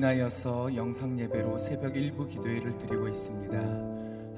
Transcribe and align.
인하여서 0.00 0.74
영상 0.76 1.20
예배로 1.20 1.58
새벽 1.58 1.94
일부 1.94 2.26
기도회를 2.26 2.78
드리고 2.78 3.06
있습니다. 3.06 3.58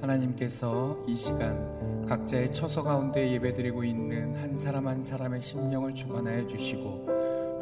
하나님께서 0.01 1.01
이 1.07 1.15
시간 1.15 2.05
각자의 2.05 2.51
처소 2.51 2.83
가운데 2.83 3.31
예배드리고 3.31 3.85
있는 3.85 4.35
한 4.35 4.53
사람 4.53 4.89
한 4.89 5.01
사람의 5.01 5.41
심령을 5.41 5.93
주관하여 5.93 6.47
주시고 6.47 7.07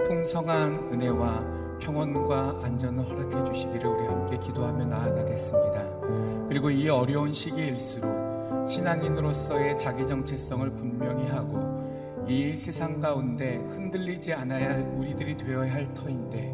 풍성한 0.07 0.89
은혜와 0.91 1.77
평온과 1.79 2.61
안전을 2.63 3.07
허락해 3.07 3.53
주시기를 3.53 3.85
우리 3.85 4.07
함께 4.07 4.39
기도하며 4.39 4.85
나아가겠습니다. 4.85 6.47
그리고 6.49 6.71
이 6.71 6.89
어려운 6.89 7.31
시기일수록 7.31 8.67
신앙인으로서의 8.67 9.77
자기 9.77 10.07
정체성을 10.07 10.71
분명히 10.71 11.27
하고 11.27 12.25
이 12.27 12.57
세상 12.57 12.99
가운데 12.99 13.57
흔들리지 13.57 14.33
않아야 14.33 14.71
할 14.71 14.81
우리들이 14.97 15.37
되어야 15.37 15.71
할 15.71 15.93
터인데 15.93 16.51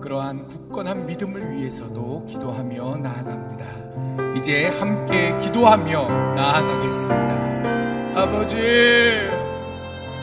그러한 0.00 0.46
굳건한 0.46 1.06
믿음을 1.06 1.52
위해서도 1.52 2.24
기도하며 2.26 2.96
나아갑니다. 2.96 3.66
이제 4.36 4.66
함께 4.66 5.36
기도하며 5.38 6.34
나아가겠습니다. 6.34 8.20
아버지, 8.22 8.56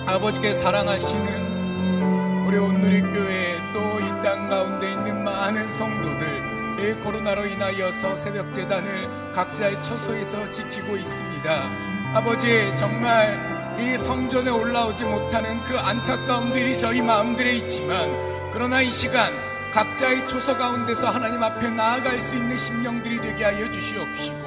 아버지께 0.07 0.53
사랑하시는 0.53 2.45
우리 2.47 2.55
어려운 2.57 2.79
누리 2.81 3.01
교회 3.01 3.55
또 3.73 3.99
이 3.99 4.21
땅 4.23 4.49
가운데 4.49 4.91
있는 4.91 5.23
많은 5.23 5.69
성도들 5.71 6.79
이 6.79 6.93
코로나로 7.03 7.45
인하여서 7.45 8.15
새벽 8.15 8.51
재단을 8.53 9.07
각자의 9.33 9.81
처소에서 9.83 10.49
지키고 10.49 10.95
있습니다. 10.95 11.69
아버지 12.13 12.73
정말 12.75 13.37
이 13.79 13.97
성전에 13.97 14.49
올라오지 14.49 15.03
못하는 15.03 15.61
그 15.63 15.77
안타까운 15.77 16.55
일이 16.55 16.77
저희 16.77 17.01
마음들에 17.01 17.53
있지만 17.57 18.09
그러나 18.53 18.81
이 18.81 18.91
시간 18.91 19.31
각자의 19.75 20.25
초소 20.25 20.55
가운데서 20.55 21.09
하나님 21.09 21.43
앞에 21.43 21.69
나아갈 21.69 22.21
수 22.21 22.33
있는 22.33 22.57
심령들이 22.57 23.19
되게 23.19 23.43
하여 23.43 23.69
주시옵시고 23.69 24.37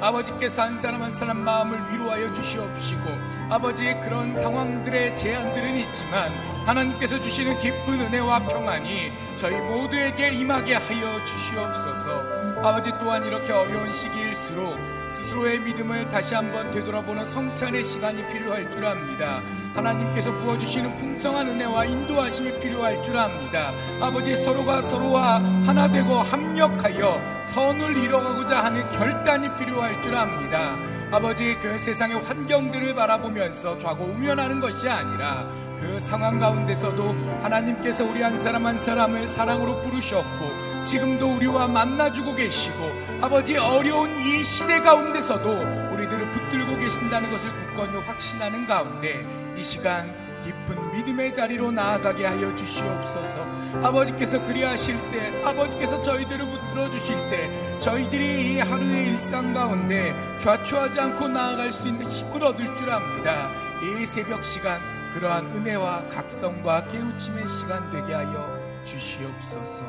아버지께서 0.00 0.62
한 0.62 0.78
사람 0.78 1.02
한 1.02 1.10
사람 1.10 1.38
마음을 1.38 1.92
위로하여 1.92 2.32
주시옵시고 2.32 3.02
아버지의 3.50 4.00
그런 4.02 4.36
상황들의 4.36 5.16
제한들은 5.16 5.74
있지만 5.74 6.30
하나님께서 6.66 7.20
주시는 7.20 7.58
깊은 7.58 8.00
은혜와 8.00 8.40
평안이 8.40 9.12
저희 9.36 9.56
모두에게 9.56 10.30
임하게 10.30 10.74
하여 10.74 11.22
주시옵소서 11.22 12.56
아버지 12.60 12.90
또한 12.98 13.24
이렇게 13.24 13.52
어려운 13.52 13.92
시기일수록 13.92 14.76
스스로의 15.08 15.60
믿음을 15.60 16.08
다시 16.08 16.34
한번 16.34 16.70
되돌아보는 16.72 17.24
성찬의 17.24 17.84
시간이 17.84 18.26
필요할 18.28 18.68
줄 18.72 18.84
압니다. 18.84 19.40
하나님께서 19.74 20.32
부어주시는 20.32 20.96
풍성한 20.96 21.48
은혜와 21.48 21.84
인도하심이 21.84 22.58
필요할 22.58 23.02
줄 23.04 23.16
압니다. 23.16 23.72
아버지 24.00 24.34
서로가 24.34 24.82
서로와 24.82 25.36
하나 25.64 25.86
되고 25.86 26.18
합력하여 26.18 27.40
선을 27.42 27.96
이뤄가고자 27.98 28.64
하는 28.64 28.88
결단이 28.88 29.54
필요할 29.56 30.02
줄 30.02 30.16
압니다. 30.16 30.76
아버지 31.10 31.56
그 31.60 31.78
세상의 31.78 32.20
환경들을 32.20 32.94
바라보면서 32.94 33.78
좌고 33.78 34.04
우면하는 34.04 34.60
것이 34.60 34.88
아니라 34.88 35.48
그 35.78 36.00
상황 36.00 36.38
가운데서도 36.38 37.10
하나님께서 37.42 38.04
우리 38.04 38.22
한 38.22 38.36
사람 38.36 38.66
한 38.66 38.78
사람을 38.78 39.28
사랑으로 39.28 39.80
부르셨고 39.82 40.84
지금도 40.84 41.36
우리와 41.36 41.68
만나주고 41.68 42.34
계시고 42.34 42.76
아버지 43.20 43.56
어려운 43.56 44.16
이 44.16 44.42
시대 44.42 44.80
가운데서도 44.80 45.48
우리들을 45.94 46.30
붙들고 46.32 46.78
계신다는 46.78 47.30
것을 47.30 47.54
굳건히 47.54 47.96
확신하는 48.02 48.66
가운데 48.66 49.24
이 49.56 49.62
시간 49.62 50.25
깊은 50.42 50.92
믿음의 50.92 51.32
자리로 51.32 51.70
나아가게 51.72 52.24
하여 52.24 52.54
주시옵소서. 52.54 53.40
아버지께서 53.82 54.42
그리하실 54.42 54.96
때, 55.10 55.42
아버지께서 55.44 56.00
저희들을 56.00 56.46
붙들어 56.46 56.90
주실 56.90 57.16
때, 57.30 57.78
저희들이 57.80 58.54
이 58.54 58.58
하루의 58.60 59.06
일상 59.06 59.52
가운데 59.52 60.14
좌초하지 60.38 61.00
않고 61.00 61.28
나아갈 61.28 61.72
수 61.72 61.88
있는 61.88 62.06
힘을 62.06 62.44
얻을 62.44 62.74
줄 62.76 62.90
압니다. 62.90 63.50
이 63.82 64.06
새벽 64.06 64.44
시간, 64.44 64.80
그러한 65.12 65.46
은혜와 65.46 66.08
각성과 66.08 66.88
깨우침의 66.88 67.48
시간 67.48 67.90
되게 67.90 68.14
하여 68.14 68.82
주시옵소서. 68.84 69.84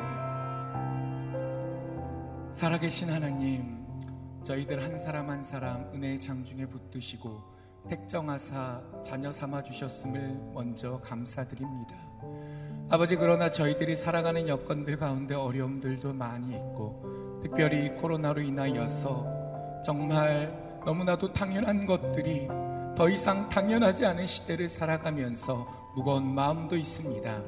살아계신 2.52 3.10
하나님, 3.10 3.78
저희들 4.42 4.82
한 4.82 4.98
사람 4.98 5.30
한 5.30 5.42
사람 5.42 5.90
은혜의 5.94 6.18
장중에 6.18 6.66
붙드시고 6.66 7.57
택정하사 7.88 8.82
자녀 9.02 9.32
삼아 9.32 9.62
주셨음을 9.62 10.50
먼저 10.52 11.00
감사드립니다. 11.00 11.96
아버지 12.90 13.16
그러나 13.16 13.50
저희들이 13.50 13.96
살아가는 13.96 14.46
여건들 14.46 14.98
가운데 14.98 15.34
어려움들도 15.34 16.12
많이 16.12 16.54
있고 16.54 17.40
특별히 17.42 17.94
코로나로 17.94 18.42
인하여서 18.42 19.82
정말 19.84 20.80
너무나도 20.84 21.32
당연한 21.32 21.86
것들이 21.86 22.48
더 22.96 23.08
이상 23.08 23.48
당연하지 23.48 24.04
않은 24.06 24.26
시대를 24.26 24.68
살아가면서 24.68 25.66
무거운 25.94 26.34
마음도 26.34 26.76
있습니다. 26.76 27.42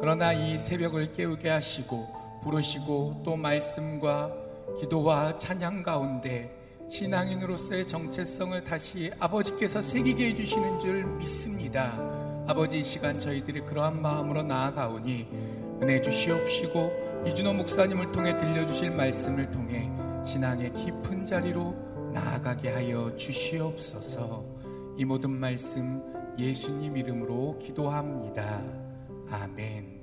그러나 0.00 0.32
이 0.32 0.58
새벽을 0.58 1.12
깨우게 1.12 1.48
하시고 1.48 2.40
부르시고 2.42 3.22
또 3.24 3.36
말씀과 3.36 4.32
기도와 4.78 5.36
찬양 5.38 5.82
가운데 5.82 6.63
신앙인으로서의 6.94 7.88
정체성을 7.88 8.62
다시 8.62 9.10
아버지께서 9.18 9.82
새기게 9.82 10.28
해주시는 10.28 10.78
줄 10.78 11.04
믿습니다. 11.16 11.98
아버지 12.46 12.78
이 12.78 12.84
시간 12.84 13.18
저희들이 13.18 13.62
그러한 13.62 14.00
마음으로 14.00 14.44
나아가오니 14.44 15.26
은혜 15.82 16.00
주시옵시고 16.00 17.24
이준호 17.26 17.54
목사님을 17.54 18.12
통해 18.12 18.36
들려주실 18.36 18.92
말씀을 18.92 19.50
통해 19.50 19.90
신앙의 20.24 20.72
깊은 20.72 21.24
자리로 21.24 22.12
나아가게 22.14 22.70
하여 22.70 23.16
주시옵소서 23.16 24.44
이 24.96 25.04
모든 25.04 25.30
말씀 25.30 26.00
예수님 26.38 26.96
이름으로 26.96 27.58
기도합니다. 27.58 28.62
아멘. 29.30 30.00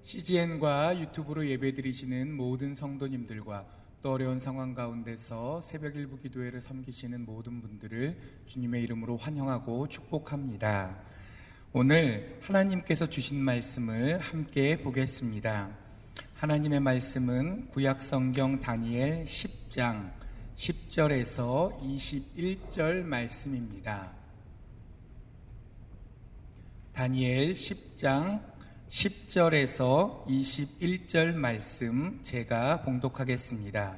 CGN과 0.00 0.98
유튜브로 0.98 1.46
예배드리시는 1.46 2.34
모든 2.34 2.74
성도님들과 2.74 3.75
또 4.06 4.12
어려운 4.12 4.38
상황 4.38 4.72
가운데서 4.72 5.60
새벽 5.60 5.96
일부 5.96 6.16
기도회를 6.16 6.60
섬기시는 6.60 7.26
모든 7.26 7.60
분들을 7.60 8.16
주님의 8.46 8.84
이름으로 8.84 9.16
환영하고 9.16 9.88
축복합니다. 9.88 10.96
오늘 11.72 12.38
하나님께서 12.40 13.08
주신 13.08 13.36
말씀을 13.40 14.20
함께 14.20 14.76
보겠습니다. 14.76 15.76
하나님의 16.34 16.78
말씀은 16.78 17.66
구약 17.70 18.00
성경 18.00 18.60
다니엘 18.60 19.24
10장 19.24 20.12
10절에서 20.54 21.76
21절 21.80 23.02
말씀입니다. 23.02 24.12
다니엘 26.92 27.54
10장 27.54 28.55
10절에서 28.88 30.26
21절 30.26 31.34
말씀 31.34 32.20
제가 32.22 32.82
봉독하겠습니다. 32.82 33.96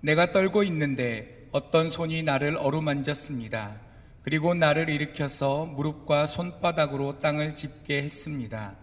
내가 0.00 0.32
떨고 0.32 0.62
있는데 0.64 1.48
어떤 1.52 1.90
손이 1.90 2.22
나를 2.22 2.56
어루만졌습니다. 2.56 3.76
그리고 4.22 4.54
나를 4.54 4.88
일으켜서 4.88 5.66
무릎과 5.66 6.26
손바닥으로 6.26 7.20
땅을 7.20 7.54
짚게 7.54 8.02
했습니다. 8.02 8.74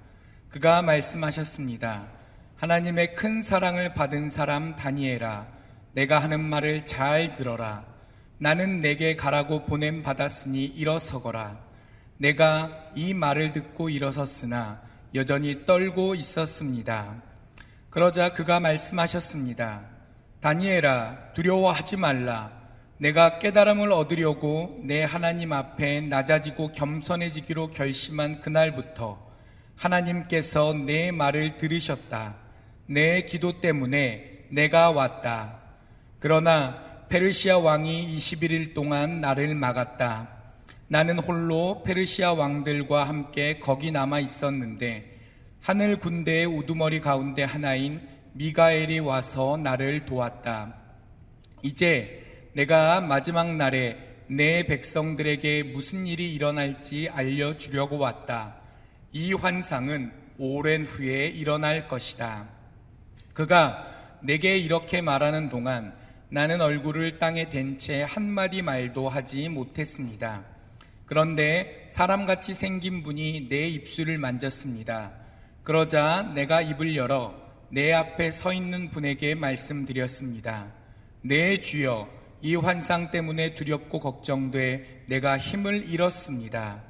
그가 0.49 0.83
말씀하셨습니다. 0.83 2.07
하나님의 2.55 3.15
큰 3.15 3.41
사랑을 3.41 3.93
받은 3.95 4.29
사람 4.29 4.75
다니엘아, 4.75 5.47
내가 5.93 6.19
하는 6.19 6.41
말을 6.41 6.85
잘 6.85 7.33
들어라. 7.33 7.85
나는 8.37 8.81
내게 8.81 9.15
가라고 9.15 9.65
보냄 9.65 10.03
받았으니 10.03 10.63
일어서거라. 10.63 11.59
내가 12.17 12.91
이 12.95 13.13
말을 13.15 13.51
듣고 13.51 13.89
일어섰으나 13.89 14.92
여전히 15.15 15.63
떨고 15.65 16.15
있었습니다. 16.15 17.21
그러자 17.91 18.29
그가 18.29 18.59
말씀하셨습니다. 18.59 19.81
다니엘아, 20.39 21.33
두려워하지 21.35 21.97
말라. 21.97 22.51
내가 22.97 23.37
깨달음을 23.37 23.91
얻으려고 23.91 24.79
내 24.83 25.03
하나님 25.03 25.53
앞에 25.53 26.01
낮아지고 26.01 26.71
겸손해지기로 26.71 27.69
결심한 27.69 28.41
그날부터 28.41 29.23
하나님께서 29.75 30.73
내 30.73 31.11
말을 31.11 31.57
들으셨다. 31.57 32.35
내 32.87 33.21
기도 33.23 33.61
때문에 33.61 34.45
내가 34.49 34.89
왔다. 34.89 35.59
그러나 36.19 37.05
페르시아 37.09 37.59
왕이 37.59 38.17
21일 38.17 38.73
동안 38.73 39.21
나를 39.21 39.53
막았다. 39.53 40.32
나는 40.87 41.19
홀로 41.19 41.81
페르시아 41.83 42.33
왕들과 42.33 43.05
함께 43.05 43.55
거기 43.55 43.91
남아 43.91 44.19
있었는데 44.19 45.19
하늘 45.61 45.97
군대의 45.97 46.45
우두머리 46.45 46.99
가운데 46.99 47.43
하나인 47.43 48.07
미가엘이 48.33 48.99
와서 48.99 49.57
나를 49.57 50.05
도왔다. 50.05 50.75
이제 51.61 52.49
내가 52.53 53.01
마지막 53.01 53.55
날에 53.55 53.97
내 54.27 54.65
백성들에게 54.65 55.63
무슨 55.63 56.05
일이 56.05 56.33
일어날지 56.33 57.09
알려주려고 57.09 57.97
왔다. 57.97 58.55
이 59.11 59.33
환상은 59.33 60.11
오랜 60.37 60.83
후에 60.83 61.27
일어날 61.27 61.87
것이다. 61.87 62.49
그가 63.33 63.87
내게 64.21 64.57
이렇게 64.57 65.01
말하는 65.01 65.49
동안 65.49 65.95
나는 66.29 66.61
얼굴을 66.61 67.19
땅에 67.19 67.49
댄 67.49 67.77
채 67.77 68.03
한마디 68.03 68.61
말도 68.61 69.07
하지 69.07 69.49
못했습니다. 69.49 70.52
그런데 71.13 71.85
사람같이 71.85 72.55
생긴 72.55 73.03
분이 73.03 73.47
내 73.47 73.67
입술을 73.67 74.17
만졌습니다. 74.17 75.13
그러자 75.61 76.23
내가 76.33 76.59
입을 76.63 76.95
열어 76.95 77.35
내 77.69 77.93
앞에 77.93 78.31
서 78.31 78.51
있는 78.51 78.89
분에게 78.89 79.35
말씀드렸습니다. 79.35 80.73
내 81.21 81.61
주여, 81.61 82.09
이 82.41 82.55
환상 82.55 83.11
때문에 83.11 83.53
두렵고 83.53 83.99
걱정돼 83.99 85.03
내가 85.05 85.37
힘을 85.37 85.87
잃었습니다. 85.87 86.81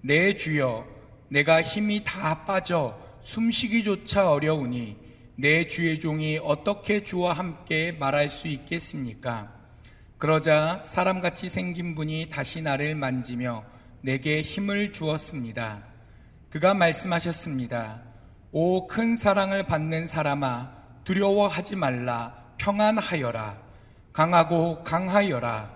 내 0.00 0.34
주여, 0.34 0.84
내가 1.28 1.62
힘이 1.62 2.02
다 2.02 2.44
빠져 2.46 2.98
숨쉬기조차 3.20 4.32
어려우니 4.32 4.96
내 5.36 5.68
주의 5.68 6.00
종이 6.00 6.36
어떻게 6.42 7.04
주와 7.04 7.32
함께 7.32 7.92
말할 7.92 8.28
수 8.28 8.48
있겠습니까? 8.48 9.56
그러자 10.18 10.82
사람같이 10.84 11.48
생긴 11.48 11.94
분이 11.94 12.30
다시 12.30 12.60
나를 12.60 12.96
만지며 12.96 13.64
내게 14.02 14.42
힘을 14.42 14.90
주었습니다. 14.90 15.84
그가 16.50 16.74
말씀하셨습니다. 16.74 18.02
오 18.50 18.88
큰 18.88 19.14
사랑을 19.14 19.64
받는 19.64 20.08
사람아 20.08 20.72
두려워하지 21.04 21.76
말라 21.76 22.34
평안하여라 22.58 23.62
강하고 24.12 24.82
강하여라 24.82 25.70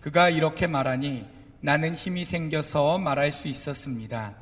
그가 0.00 0.30
이렇게 0.30 0.66
말하니 0.66 1.26
나는 1.60 1.94
힘이 1.94 2.24
생겨서 2.24 2.98
말할 2.98 3.30
수 3.30 3.46
있었습니다. 3.46 4.34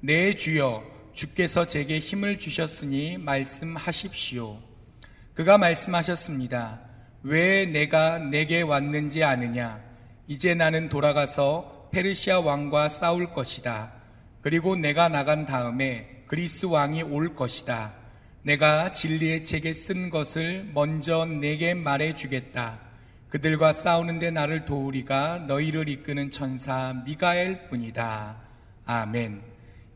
내 0.00 0.36
주여 0.36 0.84
주께서 1.12 1.66
제게 1.66 1.98
힘을 1.98 2.38
주셨으니 2.38 3.18
말씀하십시오. 3.18 4.60
그가 5.34 5.58
말씀하셨습니다. 5.58 6.91
왜 7.24 7.66
내가 7.66 8.18
내게 8.18 8.62
왔는지 8.62 9.22
아느냐? 9.22 9.80
이제 10.26 10.54
나는 10.54 10.88
돌아가서 10.88 11.88
페르시아 11.92 12.40
왕과 12.40 12.88
싸울 12.88 13.32
것이다. 13.32 13.92
그리고 14.40 14.74
내가 14.74 15.08
나간 15.08 15.46
다음에 15.46 16.24
그리스 16.26 16.66
왕이 16.66 17.02
올 17.02 17.36
것이다. 17.36 17.92
내가 18.42 18.90
진리의 18.90 19.44
책에 19.44 19.72
쓴 19.72 20.10
것을 20.10 20.70
먼저 20.74 21.24
내게 21.24 21.74
말해 21.74 22.16
주겠다. 22.16 22.80
그들과 23.28 23.72
싸우는데 23.72 24.32
나를 24.32 24.64
도우리가 24.64 25.44
너희를 25.46 25.88
이끄는 25.88 26.32
천사 26.32 26.92
미가엘 27.06 27.68
뿐이다. 27.68 28.36
아멘. 28.84 29.42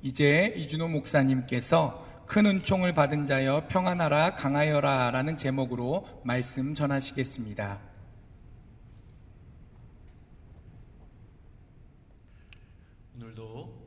이제 0.03 0.55
이준호 0.57 0.89
목사님께서 0.89 2.06
큰 2.27 2.45
은총을 2.45 2.93
받은 2.93 3.25
자여 3.25 3.69
평안하라 3.69 4.35
강하여라 4.35 5.13
라는 5.13 5.37
제목으로 5.37 6.09
말씀 6.25 6.75
전하시겠습니다. 6.75 7.79
오늘도 13.15 13.45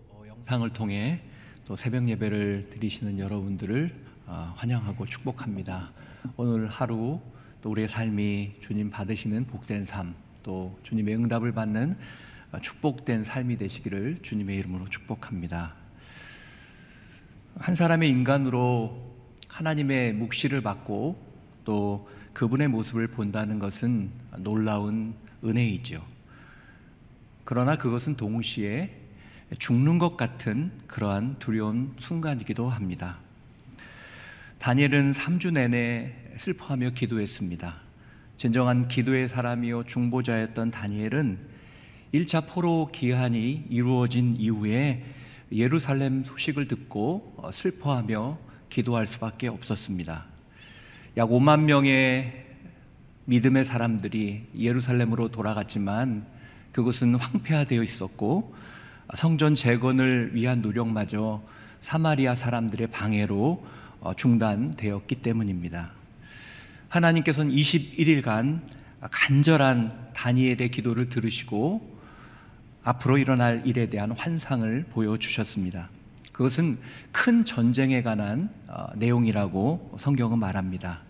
어, 0.10 0.24
영상을 0.26 0.70
통해 0.72 1.22
또 1.66 1.76
새벽 1.76 2.08
예배를 2.08 2.62
드리시는 2.62 3.20
여러분들을 3.20 3.94
어, 4.26 4.54
환영하고 4.56 5.06
축복합니다. 5.06 5.92
오늘 6.38 6.68
하루 6.68 7.20
또 7.62 7.72
우리의 7.72 7.90
삶이 7.90 8.56
주님 8.62 8.90
받으시는 8.90 9.48
복된 9.48 9.86
삶, 9.86 10.16
또 10.44 10.80
주님의 10.84 11.14
응답을 11.16 11.52
받는 11.52 11.98
어, 12.54 12.60
축복된 12.60 13.26
삶이 13.26 13.58
되시기를 13.58 14.20
주님의 14.22 14.58
이름으로 14.60 14.88
축복합니다. 14.88 15.89
한 17.58 17.76
사람의 17.76 18.10
인간으로 18.10 19.10
하나님의 19.48 20.14
묵시를 20.14 20.62
받고 20.62 21.22
또 21.66 22.10
그분의 22.34 22.68
모습을 22.70 23.08
본다는 23.08 23.60
것은 23.60 24.12
놀라운 24.38 25.14
은혜이죠. 25.44 26.06
그러나 27.44 27.76
그것은 27.76 28.16
동시에 28.16 28.96
죽는 29.58 29.98
것 29.98 30.16
같은 30.16 30.72
그러한 30.88 31.38
두려운 31.40 31.94
순간이기도 31.98 32.70
합니다. 32.70 33.18
다니엘은 34.60 35.14
3주 35.14 35.52
내내 35.54 36.04
슬퍼하며 36.38 36.92
기도했습니다. 36.92 37.76
진정한 38.38 38.88
기도의 38.88 39.28
사람이요 39.28 39.86
중보자였던 39.86 40.72
다니엘은 40.72 41.40
1차 42.14 42.48
포로 42.48 42.90
기한이 42.92 43.66
이루어진 43.70 44.36
이후에 44.38 45.04
예루살렘 45.52 46.24
소식을 46.24 46.68
듣고 46.68 47.36
슬퍼하며 47.52 48.38
기도할 48.70 49.06
수밖에 49.06 49.48
없었습니다. 49.48 50.26
약 51.18 51.30
5만 51.30 51.62
명의 51.62 52.46
믿음의 53.26 53.66
사람들이 53.66 54.48
예루살렘으로 54.58 55.30
돌아갔지만 55.30 56.26
그곳은 56.72 57.16
황폐화되어 57.16 57.82
있었고 57.82 58.56
성전 59.16 59.56
재건을 59.56 60.32
위한 60.34 60.62
노력마저 60.62 61.42
사마리아 61.82 62.36
사람들의 62.36 62.88
방해로 62.88 63.66
중단되었기 64.18 65.16
때문입니다. 65.16 65.92
하나님께서는 66.90 67.52
21일간 67.52 68.62
간절한 69.02 70.12
다니엘의 70.14 70.72
기도를 70.72 71.10
들으시고 71.10 71.99
앞으로 72.84 73.18
일어날 73.18 73.62
일에 73.66 73.86
대한 73.88 74.12
환상을 74.12 74.86
보여주셨습니다. 74.92 75.90
그것은 76.32 76.80
큰 77.12 77.44
전쟁에 77.44 78.02
관한 78.02 78.50
어, 78.68 78.88
내용이라고 78.96 79.98
성경은 80.00 80.40
말합니다. 80.40 81.02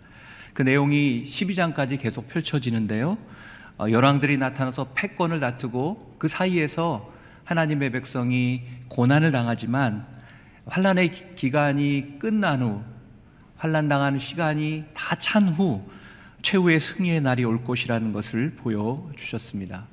그 0.54 0.64
내용이 0.64 1.24
12장까지 1.26 2.00
계속 2.00 2.28
펼쳐지는데요. 2.28 3.18
어, 3.78 3.90
열왕들이 3.90 4.38
나타나서 4.38 4.92
패권을 4.96 5.40
다투고 5.40 6.16
그 6.18 6.28
사이에서 6.28 7.14
하나님의 7.46 7.92
백성이 7.92 8.64
고난을 8.90 9.32
당하지만 9.32 10.06
환란의 10.66 11.36
기간이 11.36 12.18
끝난 12.20 12.62
후 12.62 12.84
환란 13.58 13.88
당하는 13.90 14.20
시간이 14.20 14.86
다 14.94 15.16
찬 15.18 15.50
후 15.50 15.84
최후의 16.42 16.80
승리의 16.80 17.22
날이 17.22 17.44
올 17.44 17.64
것이라는 17.64 18.14
것을 18.14 18.52
보여 18.56 19.10
주셨습니다. 19.18 19.86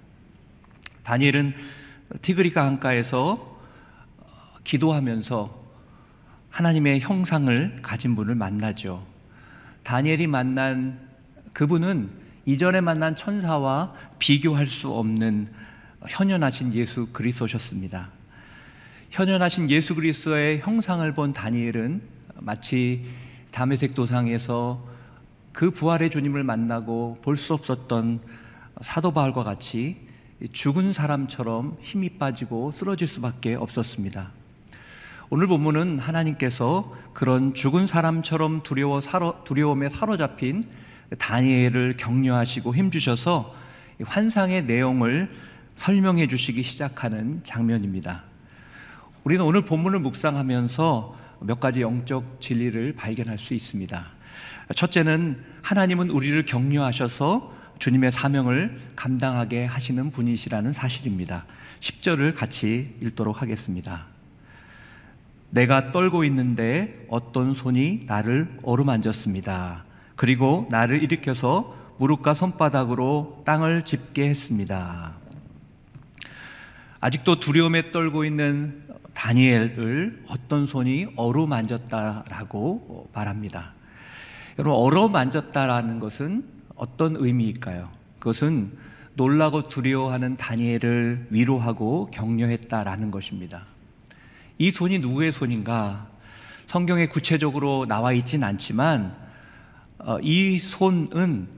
다니엘은 1.07 1.55
티그리가 2.21 2.65
강가에서 2.65 3.61
기도하면서 4.65 5.65
하나님의 6.51 6.99
형상을 6.99 7.79
가진 7.81 8.17
분을 8.17 8.35
만나죠. 8.35 9.07
다니엘이 9.85 10.27
만난 10.27 10.99
그분은 11.53 12.11
이전에 12.45 12.81
만난 12.81 13.15
천사와 13.15 13.95
비교할 14.19 14.67
수 14.67 14.91
없는 14.91 15.47
현현하신 16.09 16.75
예수 16.75 17.07
그리스도셨습니다. 17.13 18.11
현현하신 19.11 19.71
예수 19.71 19.95
그리스도의 19.95 20.59
형상을 20.59 21.13
본 21.15 21.33
다니엘은 21.33 22.03
마치 22.41 23.05
담에색 23.53 23.95
도상에서 23.95 24.85
그 25.53 25.71
부활의 25.71 26.11
주님을 26.11 26.43
만나고 26.43 27.21
볼 27.23 27.37
수 27.37 27.55
없었던 27.55 28.21
사도 28.81 29.13
바울과 29.13 29.45
같이 29.45 30.06
죽은 30.53 30.93
사람처럼 30.93 31.79
힘이 31.81 32.11
빠지고 32.11 32.71
쓰러질 32.71 33.07
수밖에 33.07 33.55
없었습니다. 33.55 34.31
오늘 35.31 35.47
본문은 35.47 35.99
하나님께서 35.99 36.93
그런 37.13 37.55
죽은 37.55 37.87
사람처럼 37.87 38.63
두려워 38.63 39.01
사로, 39.01 39.43
두려움에 39.45 39.89
사로잡힌 39.89 40.63
다니엘을 41.19 41.95
격려하시고 41.97 42.75
힘주셔서 42.75 43.55
환상의 44.05 44.65
내용을 44.65 45.31
설명해 45.77 46.29
주시기 46.29 46.63
시작하는 46.63 47.41
장면입니다. 47.43 48.25
우리는 49.25 49.45
오늘 49.45 49.63
본문을 49.65 50.01
묵상하면서 50.01 51.17
몇 51.41 51.61
가지 51.61 51.81
영적 51.81 52.41
진리를 52.41 52.95
발견할 52.95 53.39
수 53.39 53.55
있습니다. 53.55 54.07
첫째는 54.75 55.43
하나님은 55.63 56.11
우리를 56.11 56.45
격려하셔서 56.45 57.56
주님의 57.79 58.13
사명을 58.13 58.79
감당하게 58.97 59.65
하시는 59.65 60.11
분이시라는 60.11 60.73
사실입니다. 60.73 61.45
10절을 61.81 62.35
같이 62.35 62.97
읽도록 63.03 63.43
하겠습니다. 63.43 64.07
내가 65.51 65.93
떨고 65.93 66.25
있는데 66.25 67.07
어떤 67.09 67.55
손이 67.55 68.01
나를 68.07 68.59
어루만졌습니다. 68.63 69.85
그리고 70.17 70.67
나를 70.71 71.03
일으켜서 71.03 71.77
무릎과 71.99 72.35
손바닥으로 72.35 73.43
땅을 73.45 73.85
짚게 73.85 74.29
했습니다. 74.29 75.15
아직도 77.01 77.41
두려움에 77.41 77.91
떨고 77.91 78.25
있는 78.25 78.85
다니엘을 79.15 80.25
어떤 80.29 80.67
손이 80.67 81.07
어루만졌다라고 81.17 83.11
말합니다. 83.15 83.73
여러분, 84.59 84.79
어루만졌다라는 84.79 86.01
것은 86.01 86.56
어떤 86.77 87.17
의미일까요? 87.17 87.91
그것은 88.19 88.73
놀라고 89.15 89.63
두려워하는 89.63 90.37
다니엘을 90.37 91.29
위로하고 91.31 92.11
격려했다라는 92.11 93.11
것입니다. 93.11 93.65
이 94.59 94.71
손이 94.71 94.99
누구의 95.01 95.33
손인가? 95.33 96.09
성경에 96.67 97.07
구체적으로 97.07 97.87
나와 97.87 98.13
있진 98.13 98.45
않지만 98.45 99.17
어, 99.99 100.19
이 100.21 100.59
손은 100.59 101.49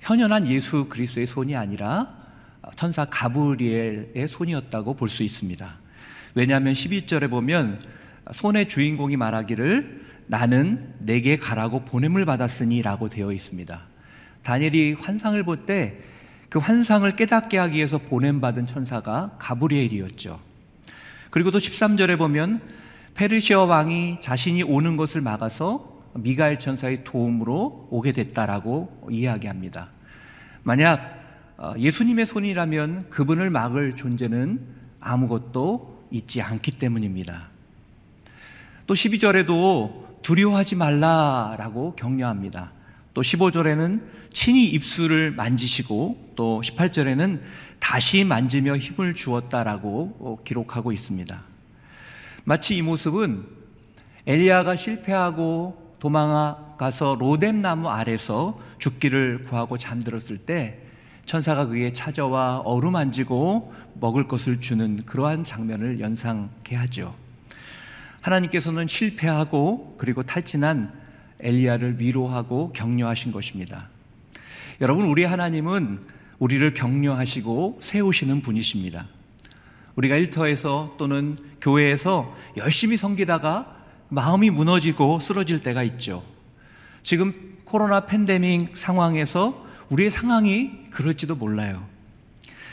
현현한 0.00 0.48
예수 0.48 0.86
그리스도의 0.88 1.26
손이 1.26 1.56
아니라 1.56 2.14
천사 2.76 3.04
가브리엘의 3.04 4.28
손이었다고 4.28 4.94
볼 4.94 5.08
수 5.08 5.22
있습니다. 5.22 5.76
왜냐하면 6.34 6.72
11절에 6.74 7.28
보면 7.28 7.80
손의 8.32 8.68
주인공이 8.68 9.16
말하기를 9.16 10.09
나는 10.30 10.94
내게 11.00 11.36
가라고 11.36 11.84
보냄을 11.84 12.24
받았으니라고 12.24 13.08
되어 13.08 13.32
있습니다. 13.32 13.82
다니엘이 14.42 14.94
환상을 14.94 15.42
볼 15.44 15.66
때 15.66 16.10
그 16.50 16.58
환상을 16.58 17.08
깨닫게 17.14 17.56
하기 17.56 17.76
위해서 17.76 17.98
보냄 17.98 18.40
받은 18.40 18.66
천사가 18.66 19.36
가브리엘이었죠. 19.38 20.40
그리고 21.30 21.52
또 21.52 21.60
13절에 21.60 22.18
보면 22.18 22.60
페르시아 23.14 23.60
왕이 23.64 24.20
자신이 24.20 24.64
오는 24.64 24.96
것을 24.96 25.20
막아서 25.20 26.02
미가엘 26.14 26.58
천사의 26.58 27.04
도움으로 27.04 27.86
오게 27.90 28.10
됐다라고 28.10 29.06
이야기합니다. 29.10 29.90
만약 30.64 31.20
어, 31.56 31.74
예수님의 31.78 32.26
손이라면 32.26 33.10
그분을 33.10 33.48
막을 33.50 33.94
존재는 33.94 34.60
아무것도 34.98 36.08
있지 36.10 36.42
않기 36.42 36.72
때문입니다. 36.72 37.48
또 38.88 38.94
12절에도 38.94 40.09
두려워하지 40.22 40.76
말라라고 40.76 41.94
격려합니다. 41.96 42.72
또 43.14 43.22
15절에는 43.22 44.02
친히 44.32 44.66
입술을 44.66 45.32
만지시고 45.32 46.32
또 46.36 46.60
18절에는 46.64 47.40
다시 47.80 48.24
만지며 48.24 48.76
힘을 48.76 49.14
주었다라고 49.14 50.42
기록하고 50.44 50.92
있습니다. 50.92 51.42
마치 52.44 52.76
이 52.76 52.82
모습은 52.82 53.44
엘리야가 54.26 54.76
실패하고 54.76 55.96
도망가서 55.98 57.16
로뎀 57.18 57.60
나무 57.60 57.88
아래서 57.88 58.58
죽기를 58.78 59.44
구하고 59.44 59.76
잠들었을 59.76 60.38
때 60.38 60.80
천사가 61.26 61.66
그에 61.66 61.92
찾아와 61.92 62.58
어루만지고 62.58 63.72
먹을 63.94 64.26
것을 64.26 64.60
주는 64.60 64.96
그러한 65.04 65.44
장면을 65.44 66.00
연상케 66.00 66.74
하죠. 66.76 67.14
하나님께서는 68.20 68.86
실패하고 68.86 69.96
그리고 69.98 70.22
탈진한 70.22 70.92
엘리야를 71.40 72.00
위로하고 72.00 72.72
격려하신 72.72 73.32
것입니다. 73.32 73.88
여러분, 74.80 75.06
우리 75.06 75.24
하나님은 75.24 75.98
우리를 76.38 76.74
격려하시고 76.74 77.80
세우시는 77.82 78.42
분이십니다. 78.42 79.06
우리가 79.96 80.16
일터에서 80.16 80.94
또는 80.98 81.36
교회에서 81.60 82.34
열심히 82.56 82.96
섬기다가 82.96 83.76
마음이 84.08 84.50
무너지고 84.50 85.20
쓰러질 85.20 85.62
때가 85.62 85.82
있죠. 85.84 86.24
지금 87.02 87.58
코로나 87.64 88.06
팬데믹 88.06 88.76
상황에서 88.76 89.66
우리의 89.90 90.10
상황이 90.10 90.84
그럴지도 90.90 91.36
몰라요. 91.36 91.86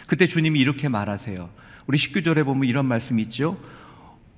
그때 0.07 0.25
주님이 0.25 0.59
이렇게 0.59 0.87
말하세요. 0.87 1.49
우리 1.87 1.97
19절에 1.97 2.45
보면 2.45 2.67
이런 2.67 2.85
말씀이 2.85 3.21
있죠. 3.23 3.57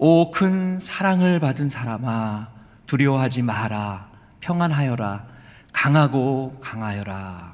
오, 0.01 0.31
큰 0.31 0.79
사랑을 0.79 1.41
받은 1.41 1.69
사람아, 1.69 2.47
두려워하지 2.87 3.41
마라. 3.41 4.09
평안하여라. 4.39 5.27
강하고 5.73 6.57
강하여라. 6.61 7.53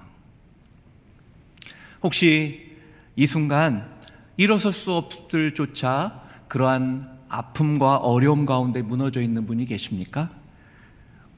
혹시 2.03 2.77
이 3.15 3.25
순간 3.25 3.89
일어설 4.37 4.73
수 4.73 4.93
없을 4.93 5.55
조차 5.55 6.21
그러한 6.47 7.17
아픔과 7.29 7.97
어려움 7.97 8.45
가운데 8.45 8.83
무너져 8.83 9.21
있는 9.21 9.47
분이 9.47 9.65
계십니까? 9.65 10.29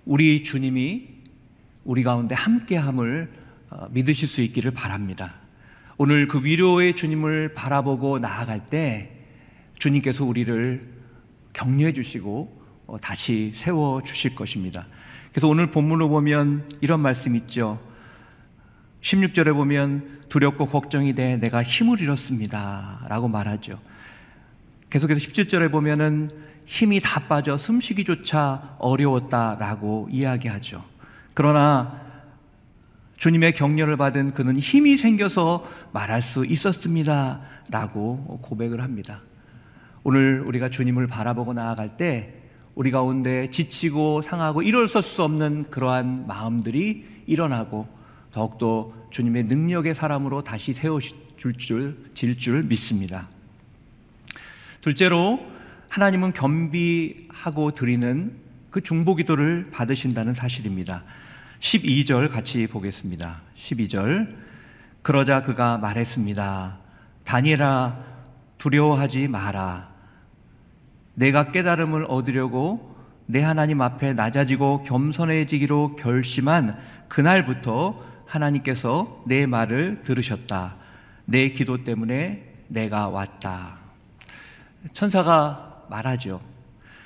우리 0.03 0.43
주님이 0.43 1.07
우리 1.85 2.03
가운데 2.03 2.35
함께함을 2.35 3.31
어, 3.69 3.87
믿으실 3.91 4.27
수 4.27 4.41
있기를 4.41 4.71
바랍니다. 4.71 5.35
오늘 5.97 6.27
그 6.27 6.43
위로의 6.43 6.97
주님을 6.97 7.53
바라보고 7.53 8.19
나아갈 8.19 8.65
때 8.65 9.13
주님께서 9.79 10.25
우리를 10.25 10.96
격려해 11.57 11.91
주시고 11.93 12.61
어, 12.85 12.97
다시 12.99 13.51
세워 13.55 14.03
주실 14.03 14.35
것입니다. 14.35 14.85
그래서 15.31 15.47
오늘 15.47 15.71
본문을 15.71 16.07
보면 16.07 16.69
이런 16.81 17.01
말씀 17.01 17.35
있죠. 17.35 17.81
16절에 19.01 19.53
보면 19.53 20.25
두렵고 20.29 20.67
걱정이 20.67 21.13
돼 21.13 21.37
내가 21.37 21.63
힘을 21.63 21.99
잃었습니다. 21.99 23.05
라고 23.09 23.27
말하죠. 23.27 23.73
계속해서 24.89 25.19
17절에 25.19 25.71
보면은 25.71 26.29
힘이 26.65 26.99
다 26.99 27.27
빠져 27.27 27.57
숨쉬기조차 27.57 28.75
어려웠다라고 28.77 30.09
이야기하죠. 30.11 30.83
그러나 31.33 32.05
주님의 33.17 33.53
격려를 33.53 33.97
받은 33.97 34.33
그는 34.33 34.57
힘이 34.57 34.97
생겨서 34.97 35.65
말할 35.91 36.21
수 36.21 36.45
있었습니다. 36.45 37.41
라고 37.71 38.39
고백을 38.43 38.81
합니다. 38.81 39.21
오늘 40.03 40.41
우리가 40.41 40.69
주님을 40.69 41.07
바라보고 41.07 41.53
나아갈 41.53 41.97
때 41.97 42.33
우리 42.75 42.91
가운데 42.91 43.49
지치고 43.49 44.21
상하고 44.21 44.61
일어설 44.61 45.01
수 45.01 45.23
없는 45.23 45.65
그러한 45.71 46.27
마음들이 46.27 47.05
일어나고 47.25 47.87
더욱더 48.31 48.93
주님의 49.09 49.45
능력의 49.45 49.95
사람으로 49.95 50.43
다시 50.43 50.73
세워줄 50.73 51.53
줄, 51.57 52.11
질 52.13 52.37
줄 52.37 52.63
믿습니다. 52.63 53.27
둘째로 54.81 55.39
하나님은 55.89 56.33
겸비하고 56.33 57.71
드리는 57.71 58.35
그 58.69 58.81
중보 58.81 59.15
기도를 59.15 59.69
받으신다는 59.71 60.33
사실입니다. 60.33 61.03
12절 61.59 62.29
같이 62.31 62.67
보겠습니다. 62.67 63.41
12절. 63.57 64.35
그러자 65.01 65.41
그가 65.41 65.77
말했습니다. 65.77 66.77
다니엘아, 67.23 67.97
두려워하지 68.67 69.29
마라. 69.29 69.87
내가 71.13 71.51
깨달음을 71.51 72.05
얻으려고 72.09 72.97
내 73.25 73.41
하나님 73.41 73.81
앞에 73.81 74.11
낮아지고 74.11 74.83
겸손해지기로 74.83 75.95
결심한 75.95 76.77
그날부터 77.07 78.03
하나님께서 78.25 79.23
내 79.25 79.45
말을 79.45 80.01
들으셨다. 80.01 80.75
내 81.23 81.49
기도 81.51 81.85
때문에 81.85 82.43
내가 82.67 83.07
왔다. 83.07 83.77
천사가 84.91 85.85
말하죠. 85.89 86.41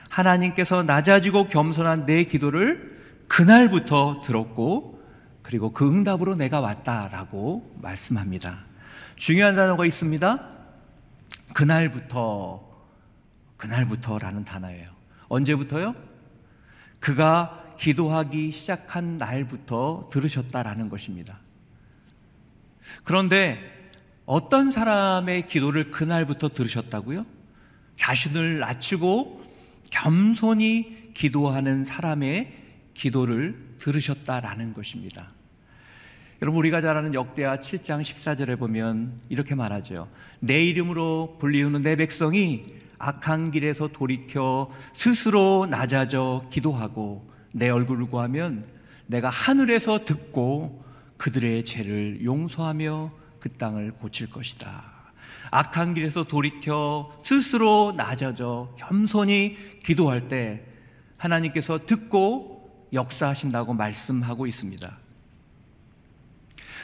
하나님께서 0.09 0.81
낮아지고 0.81 1.47
겸손한 1.49 2.05
내 2.05 2.23
기도를 2.23 2.99
그날부터 3.27 4.21
들었고 4.23 4.99
그리고 5.43 5.71
그 5.71 5.87
응답으로 5.87 6.35
내가 6.35 6.59
왔다라고 6.59 7.71
말씀합니다. 7.81 8.57
중요한 9.15 9.55
단어가 9.55 9.85
있습니다. 9.85 10.60
그날부터 11.53 12.69
그날부터라는 13.57 14.43
단어예요. 14.43 14.87
언제부터요? 15.29 15.95
그가 16.99 17.75
기도하기 17.79 18.51
시작한 18.51 19.17
날부터 19.17 20.09
들으셨다라는 20.11 20.89
것입니다. 20.89 21.39
그런데 23.03 23.59
어떤 24.25 24.71
사람의 24.71 25.47
기도를 25.47 25.91
그날부터 25.91 26.49
들으셨다고요? 26.49 27.25
자신을 27.95 28.59
낮추고 28.59 29.43
겸손히 29.89 31.11
기도하는 31.13 31.85
사람의 31.85 32.57
기도를 32.93 33.75
들으셨다라는 33.77 34.73
것입니다. 34.73 35.31
여러분 36.43 36.57
우리가 36.57 36.81
잘 36.81 36.97
아는 36.97 37.13
역대하 37.13 37.57
7장 37.57 38.01
14절에 38.01 38.57
보면 38.57 39.19
이렇게 39.29 39.53
말하죠. 39.53 40.07
내 40.39 40.63
이름으로 40.63 41.37
불리우는 41.37 41.81
내 41.81 41.95
백성이 41.95 42.63
악한 42.97 43.51
길에서 43.51 43.89
돌이켜 43.89 44.71
스스로 44.93 45.67
낮아져 45.69 46.43
기도하고 46.49 47.29
내 47.53 47.69
얼굴을 47.69 48.07
구하면 48.07 48.65
내가 49.05 49.29
하늘에서 49.29 50.03
듣고 50.03 50.83
그들의 51.17 51.63
죄를 51.63 52.25
용서하며 52.25 53.11
그 53.39 53.49
땅을 53.49 53.91
고칠 53.91 54.27
것이다. 54.27 54.83
악한 55.51 55.93
길에서 55.93 56.23
돌이켜 56.23 57.15
스스로 57.23 57.93
낮아져 57.95 58.73
겸손히 58.79 59.57
기도할 59.83 60.27
때 60.27 60.65
하나님께서 61.19 61.85
듣고 61.85 62.87
역사하신다고 62.93 63.75
말씀하고 63.75 64.47
있습니다. 64.47 65.00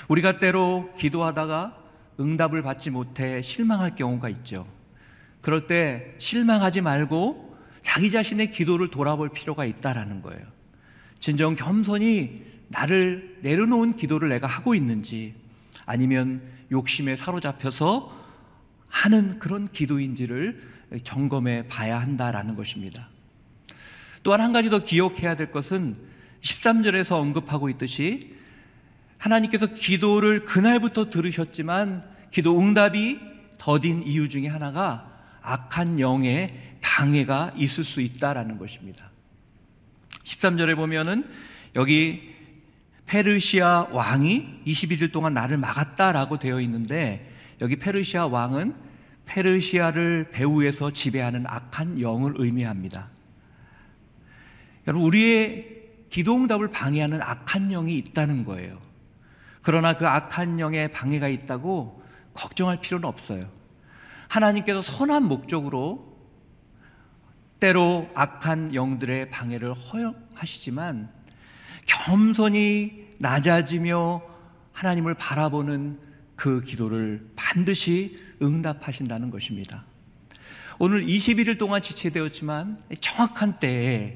우리가 0.08 0.39
때로 0.39 0.93
기도하다가 0.98 1.78
응답을 2.20 2.62
받지 2.62 2.89
못해 2.89 3.41
실망할 3.41 3.96
경우가 3.96 4.30
있죠. 4.30 4.67
그럴 5.41 5.67
때 5.67 6.15
실망하지 6.17 6.82
말고 6.82 7.58
자기 7.82 8.10
자신의 8.12 8.52
기도를 8.52 8.89
돌아볼 8.89 9.30
필요가 9.30 9.65
있다라는 9.65 10.22
거예요. 10.22 10.46
진정 11.20 11.56
겸손히 11.56 12.43
나를 12.70 13.38
내려놓은 13.41 13.93
기도를 13.93 14.30
내가 14.30 14.48
하고 14.48 14.76
있는지 14.76 15.36
아니면 15.86 16.41
욕심에 16.72 17.15
사로잡혀서 17.15 18.15
하는 18.89 19.39
그런 19.39 19.67
기도인지를 19.67 20.62
점검해 21.04 21.67
봐야 21.67 22.00
한다라는 22.00 22.56
것입니다. 22.56 23.10
또한 24.24 24.41
한 24.41 24.52
가지 24.52 24.70
더 24.70 24.84
기억해야 24.84 25.36
될 25.36 25.52
것은 25.52 25.96
13절에서 26.41 27.13
언급하고 27.13 27.70
있듯이 27.70 28.37
하나님께서 29.17 29.67
기도를 29.67 30.45
그날부터 30.45 31.10
들으셨지만 31.10 32.03
기도 32.32 32.60
응답이 32.60 33.19
더딘 33.58 34.03
이유 34.03 34.30
중에 34.30 34.47
하나가 34.47 35.12
악한 35.41 35.99
영의 35.99 36.75
방해가 36.82 37.53
있을 37.56 37.84
수 37.84 38.01
있다라는 38.01 38.58
것입니다. 38.58 39.10
13절에 40.23 40.75
보면은 40.75 41.27
여기 41.75 42.36
페르시아 43.06 43.88
왕이 43.91 44.63
21일 44.65 45.12
동안 45.12 45.34
나를 45.34 45.58
막았다라고 45.58 46.39
되어 46.39 46.60
있는데 46.62 47.34
여기 47.62 47.77
페르시아 47.77 48.27
왕은 48.27 48.75
페르시아를 49.25 50.30
배후에서 50.32 50.91
지배하는 50.91 51.43
악한 51.45 52.01
영을 52.01 52.34
의미합니다. 52.38 53.10
여러분, 54.88 55.06
우리의 55.06 55.77
기도 56.10 56.36
응답을 56.36 56.71
방해하는 56.71 57.21
악한 57.21 57.69
영이 57.69 57.95
있다는 57.95 58.45
거예요. 58.45 58.87
그러나 59.67 59.95
그 59.95 60.08
악한 60.08 60.62
영의 60.62 60.89
방해가 60.93 61.27
있다고 61.27 62.01
걱정할 62.34 62.80
필요는 62.80 63.03
없어요. 63.03 63.49
하나님께서 64.30 64.82
선한 64.82 65.23
목적으로 65.23 66.17
때로 67.60 68.08
악한 68.15 68.73
영들의 68.73 69.30
방해를 69.30 69.73
허용하시지만 69.73 71.10
겸손히 71.86 73.10
낮아지며 73.19 74.21
하나님을 74.71 75.15
바라보는 75.15 75.99
그 76.38 76.62
기도를 76.62 77.30
반드시 77.36 78.23
응답하신다는 78.41 79.32
것입니다. 79.32 79.84
오늘 80.80 81.06
21일 81.06 81.60
동안 81.60 81.82
지체되었지만 81.82 82.84
정확한 83.01 83.60
때에 83.60 84.15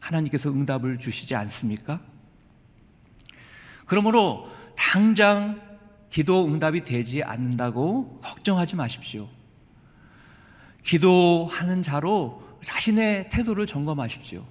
하나님께서 0.00 0.50
응답을 0.50 0.98
주시지 0.98 1.34
않습니까? 1.34 2.00
그러므로 3.84 4.61
당장 4.76 5.60
기도 6.10 6.46
응답이 6.46 6.80
되지 6.80 7.22
않는다고 7.22 8.20
걱정하지 8.22 8.76
마십시오. 8.76 9.28
기도하는 10.84 11.82
자로 11.82 12.42
자신의 12.62 13.28
태도를 13.30 13.66
점검하십시오. 13.66 14.44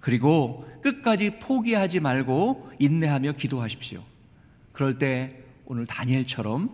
그리고 0.00 0.68
끝까지 0.82 1.38
포기하지 1.38 2.00
말고 2.00 2.70
인내하며 2.78 3.32
기도하십시오. 3.32 4.02
그럴 4.72 4.98
때 4.98 5.42
오늘 5.64 5.86
다니엘처럼 5.86 6.70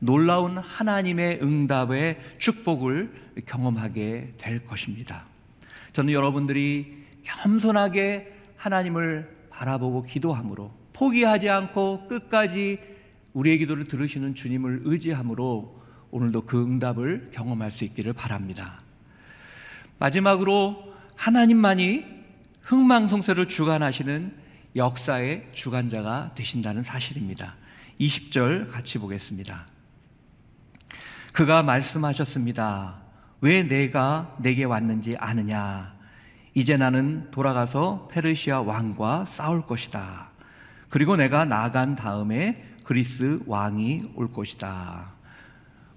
놀라운 0.00 0.58
하나님의 0.58 1.38
응답의 1.40 2.18
축복을 2.38 3.32
경험하게 3.46 4.26
될 4.36 4.64
것입니다. 4.66 5.24
저는 5.92 6.12
여러분들이 6.12 7.04
겸손하게 7.22 8.34
하나님을 8.56 9.48
바라보고 9.50 10.02
기도함으로 10.02 10.70
포기하지 10.94 11.50
않고 11.50 12.08
끝까지 12.08 12.78
우리의 13.34 13.58
기도를 13.58 13.84
들으시는 13.84 14.34
주님을 14.34 14.82
의지함으로 14.84 15.82
오늘도 16.10 16.42
그 16.42 16.62
응답을 16.62 17.30
경험할 17.32 17.70
수 17.70 17.84
있기를 17.84 18.12
바랍니다. 18.12 18.80
마지막으로 19.98 20.94
하나님만이 21.16 22.04
흥망성쇠를 22.62 23.48
주관하시는 23.48 24.34
역사의 24.76 25.48
주관자가 25.52 26.32
되신다는 26.34 26.84
사실입니다. 26.84 27.56
20절 28.00 28.70
같이 28.70 28.98
보겠습니다. 28.98 29.66
그가 31.32 31.62
말씀하셨습니다. 31.62 33.02
왜 33.40 33.64
내가 33.64 34.36
내게 34.40 34.64
왔는지 34.64 35.16
아느냐? 35.18 35.94
이제 36.54 36.76
나는 36.76 37.30
돌아가서 37.32 38.08
페르시아 38.12 38.60
왕과 38.60 39.24
싸울 39.24 39.66
것이다. 39.66 40.33
그리고 40.94 41.16
내가 41.16 41.44
나간 41.44 41.96
다음에 41.96 42.62
그리스 42.84 43.40
왕이 43.46 44.12
올 44.14 44.32
것이다. 44.32 45.10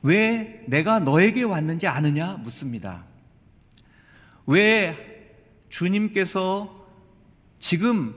왜 0.02 0.64
내가 0.66 0.98
너에게 0.98 1.44
왔는지 1.44 1.86
아느냐? 1.86 2.34
묻습니다. 2.38 3.04
왜 4.48 5.36
주님께서 5.70 6.88
지금 7.60 8.16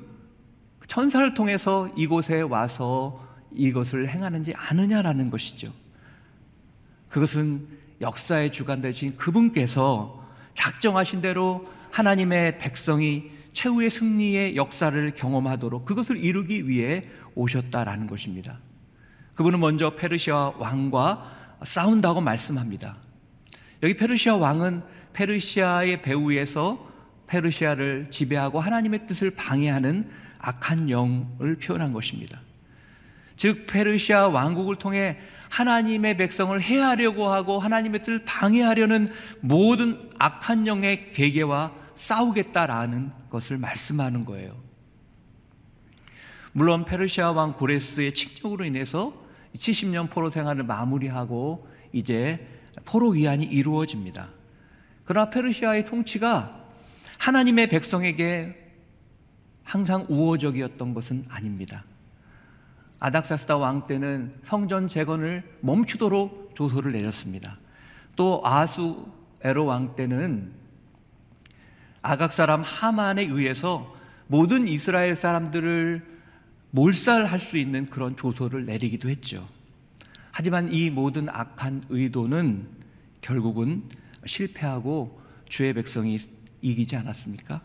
천사를 0.86 1.34
통해서 1.34 1.92
이곳에 1.98 2.40
와서 2.40 3.28
이것을 3.52 4.08
행하는지 4.08 4.54
아느냐라는 4.56 5.28
것이죠. 5.28 5.70
그것은 7.10 7.68
역사의 8.00 8.52
주관 8.52 8.80
되신 8.80 9.18
그분께서 9.18 10.26
작정하신 10.54 11.20
대로 11.20 11.70
하나님의 11.90 12.58
백성이 12.58 13.32
최후의 13.52 13.90
승리의 13.90 14.56
역사를 14.56 15.14
경험하도록 15.14 15.84
그것을 15.84 16.16
이루기 16.16 16.68
위해 16.68 17.04
오셨다라는 17.34 18.06
것입니다. 18.06 18.58
그분은 19.36 19.60
먼저 19.60 19.96
페르시아 19.96 20.52
왕과 20.58 21.58
싸운다고 21.64 22.20
말씀합니다. 22.20 22.96
여기 23.82 23.96
페르시아 23.96 24.36
왕은 24.36 24.82
페르시아의 25.12 26.02
배후에서 26.02 26.88
페르시아를 27.26 28.08
지배하고 28.10 28.60
하나님의 28.60 29.06
뜻을 29.06 29.30
방해하는 29.30 30.10
악한 30.40 30.90
영을 30.90 31.56
표현한 31.56 31.92
것입니다. 31.92 32.40
즉 33.36 33.66
페르시아 33.66 34.28
왕국을 34.28 34.76
통해 34.76 35.16
하나님의 35.48 36.16
백성을 36.16 36.60
해하려고 36.60 37.32
하고 37.32 37.58
하나님의 37.58 38.00
뜻을 38.00 38.24
방해하려는 38.24 39.08
모든 39.40 39.98
악한 40.18 40.66
영의 40.66 41.12
계계와 41.12 41.72
싸우겠다라는 42.00 43.12
것을 43.28 43.58
말씀하는 43.58 44.24
거예요. 44.24 44.52
물론 46.52 46.84
페르시아 46.84 47.30
왕 47.32 47.52
고레스의 47.52 48.14
칙력으로 48.14 48.64
인해서 48.64 49.12
70년 49.54 50.10
포로 50.10 50.30
생활을 50.30 50.64
마무리하고 50.64 51.68
이제 51.92 52.46
포로 52.84 53.10
위안이 53.10 53.44
이루어집니다. 53.44 54.28
그러나 55.04 55.30
페르시아의 55.30 55.84
통치가 55.84 56.64
하나님의 57.18 57.68
백성에게 57.68 58.56
항상 59.62 60.06
우호적이었던 60.08 60.94
것은 60.94 61.24
아닙니다. 61.28 61.84
아닥사스다 62.98 63.56
왕 63.58 63.86
때는 63.86 64.34
성전 64.42 64.88
재건을 64.88 65.44
멈추도록 65.60 66.54
조서를 66.54 66.92
내렸습니다. 66.92 67.58
또 68.16 68.40
아수 68.44 69.06
에로 69.42 69.66
왕 69.66 69.94
때는 69.96 70.59
아각 72.02 72.32
사람 72.32 72.62
하만에 72.62 73.22
의해서 73.24 73.94
모든 74.26 74.68
이스라엘 74.68 75.16
사람들을 75.16 76.20
몰살할 76.70 77.40
수 77.40 77.56
있는 77.56 77.86
그런 77.86 78.16
조서를 78.16 78.64
내리기도 78.64 79.08
했죠. 79.08 79.48
하지만 80.30 80.72
이 80.72 80.88
모든 80.88 81.28
악한 81.28 81.82
의도는 81.88 82.68
결국은 83.20 83.82
실패하고 84.24 85.20
주의 85.48 85.72
백성이 85.74 86.18
이기지 86.62 86.96
않았습니까? 86.96 87.60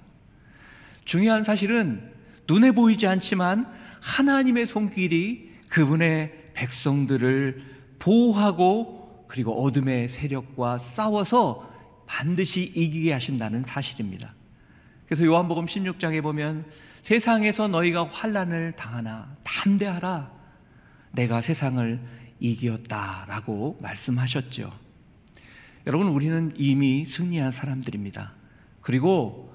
중요한 1.05 1.43
사실은 1.43 2.11
눈에 2.47 2.71
보이지 2.71 3.07
않지만 3.07 3.71
하나님의 4.01 4.65
손길이 4.65 5.51
그분의 5.69 6.51
백성들을 6.53 7.61
보호하고 7.99 9.25
그리고 9.27 9.63
어둠의 9.63 10.09
세력과 10.09 10.77
싸워서 10.77 11.74
반드시 12.05 12.71
이기게 12.75 13.13
하신다는 13.13 13.63
사실입니다. 13.63 14.33
그래서 15.05 15.25
요한복음 15.25 15.65
16장에 15.65 16.21
보면 16.21 16.65
세상에서 17.01 17.67
너희가 17.67 18.07
환란을 18.07 18.73
당하나 18.75 19.35
담대하라 19.43 20.31
내가 21.11 21.41
세상을 21.41 21.99
이기었다라고 22.39 23.77
말씀하셨죠. 23.81 24.71
여러분 25.87 26.07
우리는 26.07 26.51
이미 26.55 27.05
승리한 27.05 27.51
사람들입니다. 27.51 28.33
그리고 28.81 29.53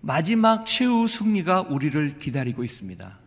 마지막 0.00 0.66
최후 0.66 1.06
승리가 1.06 1.62
우리를 1.62 2.18
기다리고 2.18 2.64
있습니다. 2.64 3.18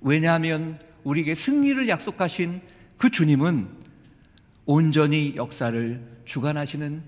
왜냐하면 0.00 0.78
우리에게 1.04 1.34
승리를 1.34 1.88
약속하신 1.88 2.60
그 2.96 3.10
주님은 3.10 3.68
온전히 4.64 5.34
역사를 5.36 6.22
주관하시는 6.24 7.02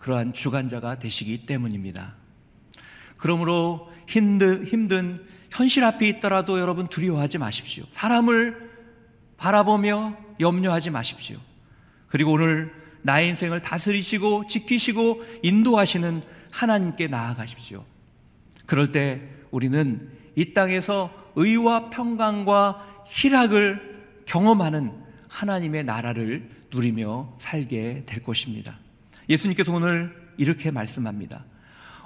그러한 0.00 0.32
주관자가 0.32 0.98
되시기 0.98 1.46
때문입니다. 1.46 2.14
그러므로 3.16 3.92
힘든, 4.08 4.66
힘든 4.66 5.24
현실 5.50 5.84
앞에 5.84 6.08
있더라도 6.08 6.58
여러분 6.58 6.88
두려워하지 6.88 7.38
마십시오. 7.38 7.84
사람을 7.92 8.70
바라보며 9.36 10.16
염려하지 10.40 10.90
마십시오. 10.90 11.36
그리고 12.08 12.32
오늘 12.32 12.72
나의 13.02 13.28
인생을 13.28 13.62
다스리시고 13.62 14.46
지키시고 14.46 15.22
인도하시는 15.42 16.22
하나님께 16.50 17.06
나아가십시오. 17.06 17.84
그럴 18.66 18.92
때 18.92 19.22
우리는 19.50 20.10
이 20.34 20.52
땅에서 20.54 21.12
의와 21.36 21.90
평강과 21.90 23.04
희락을 23.06 24.22
경험하는 24.26 24.92
하나님의 25.28 25.84
나라를 25.84 26.50
누리며 26.72 27.36
살게 27.38 28.04
될 28.06 28.22
것입니다. 28.22 28.78
예수님께서 29.30 29.72
오늘 29.72 30.12
이렇게 30.36 30.72
말씀합니다. 30.72 31.44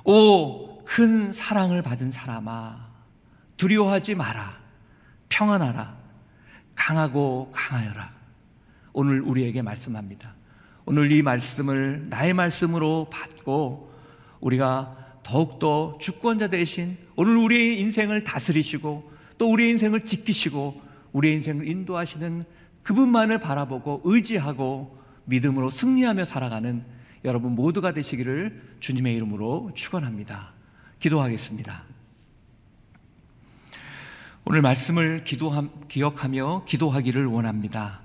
오, 0.04 0.84
큰 0.84 1.32
사랑을 1.32 1.80
받은 1.80 2.12
사람아, 2.12 2.86
두려워하지 3.56 4.14
마라. 4.14 4.58
평안하라. 5.30 5.96
강하고 6.74 7.50
강하여라. 7.52 8.12
오늘 8.92 9.22
우리에게 9.22 9.62
말씀합니다. 9.62 10.34
오늘 10.84 11.10
이 11.10 11.22
말씀을 11.22 12.08
나의 12.10 12.34
말씀으로 12.34 13.08
받고 13.10 13.90
우리가 14.40 14.96
더욱더 15.22 15.96
주권자 15.98 16.48
대신 16.48 16.98
오늘 17.16 17.38
우리의 17.38 17.80
인생을 17.80 18.22
다스리시고 18.24 19.10
또 19.38 19.50
우리의 19.50 19.70
인생을 19.70 20.04
지키시고 20.04 20.82
우리의 21.12 21.36
인생을 21.36 21.66
인도하시는 21.66 22.42
그분만을 22.82 23.40
바라보고 23.40 24.02
의지하고 24.04 24.98
믿음으로 25.24 25.70
승리하며 25.70 26.26
살아가는 26.26 26.84
여러분 27.24 27.54
모두가 27.54 27.92
되시기를 27.92 28.76
주님의 28.80 29.14
이름으로 29.14 29.70
축원합니다. 29.74 30.52
기도하겠습니다. 31.00 31.84
오늘 34.44 34.60
말씀을 34.60 35.24
기도하, 35.24 35.66
기억하며 35.88 36.64
기도하기를 36.66 37.24
원합니다. 37.24 38.02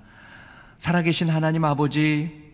살아계신 0.78 1.28
하나님 1.28 1.66
아버지, 1.66 2.50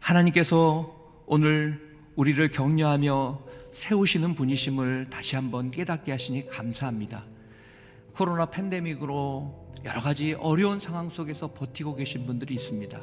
하나님께서 0.00 0.94
오늘 1.24 1.96
우리를 2.14 2.46
격려하며 2.50 3.40
세우시는 3.72 4.34
분이심을 4.34 5.06
다시 5.08 5.34
한번 5.36 5.70
깨닫게 5.70 6.12
하시니 6.12 6.46
감사합니다. 6.46 7.24
코로나 8.12 8.50
팬데믹으로 8.50 9.70
여러 9.86 10.00
가지 10.02 10.34
어려운 10.34 10.78
상황 10.78 11.08
속에서 11.08 11.54
버티고 11.54 11.96
계신 11.96 12.26
분들이 12.26 12.54
있습니다. 12.54 13.00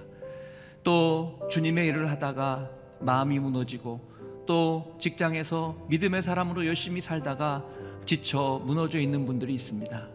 또 0.84 1.39
주님의 1.50 1.88
일을 1.88 2.12
하다가 2.12 2.79
마음이 3.02 3.40
무너지고 3.40 4.02
또 4.46 4.98
직장에서 5.00 5.86
믿음의 5.90 6.24
사람으로 6.24 6.66
열심히 6.66 7.02
살다가 7.02 7.64
지쳐 8.06 8.62
무너져 8.66 9.00
있는 9.00 9.26
분들이 9.26 9.54
있습니다. 9.54 10.08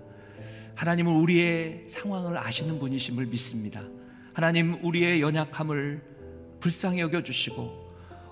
하나님은 0.74 1.14
우리의 1.14 1.86
상황을 1.88 2.36
아시는 2.36 2.78
분이심을 2.78 3.26
믿습니다. 3.26 3.82
하나님 4.32 4.78
우리의 4.82 5.20
연약함을 5.20 6.02
불쌍히 6.58 7.00
여겨 7.00 7.22
주시고 7.22 7.84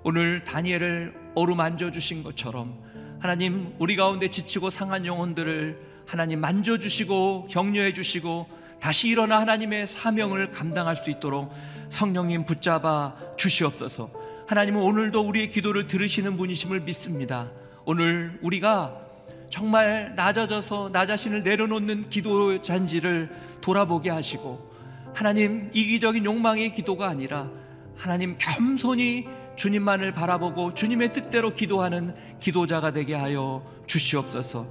오늘 0.03 0.43
다니엘을 0.43 1.15
어루만져 1.37 1.93
주신 1.93 2.25
것처럼 2.25 2.83
하나님 3.21 3.73
우리 3.79 3.95
가운데 3.95 4.29
지치고 4.29 4.71
상한 4.71 5.07
영혼들을 5.07 5.79
하나님 6.07 6.41
만져 6.41 6.79
주시고 6.79 7.47
격려해 7.49 7.93
주시고 7.93 8.49
다시 8.81 9.09
일어나 9.09 9.39
하나님의 9.39 9.87
사명을 9.87 10.51
감당할 10.51 10.97
수 10.97 11.09
있도록 11.11 11.53
성령님 11.89 12.47
붙잡아 12.47 13.15
주시옵소서. 13.37 14.11
하나님은 14.53 14.83
오늘도 14.83 15.23
우리의 15.23 15.49
기도를 15.49 15.87
들으시는 15.87 16.37
분이심을 16.37 16.81
믿습니다. 16.81 17.51
오늘 17.87 18.39
우리가 18.43 19.01
정말 19.49 20.13
낮아져서 20.15 20.91
나 20.93 21.07
자신을 21.07 21.43
내려놓는 21.43 22.11
기도 22.11 22.61
잔지를 22.61 23.31
돌아보게 23.63 24.11
하시고 24.11 24.71
하나님 25.15 25.71
이기적인 25.73 26.27
욕망의 26.27 26.75
기도가 26.75 27.09
아니라 27.09 27.49
하나님 27.97 28.37
겸손히 28.37 29.27
주님만을 29.57 30.13
바라보고 30.13 30.75
주님의 30.75 31.15
뜻대로 31.15 31.55
기도하는 31.55 32.15
기도자가 32.39 32.93
되게 32.93 33.15
하여 33.15 33.65
주시옵소서. 33.87 34.69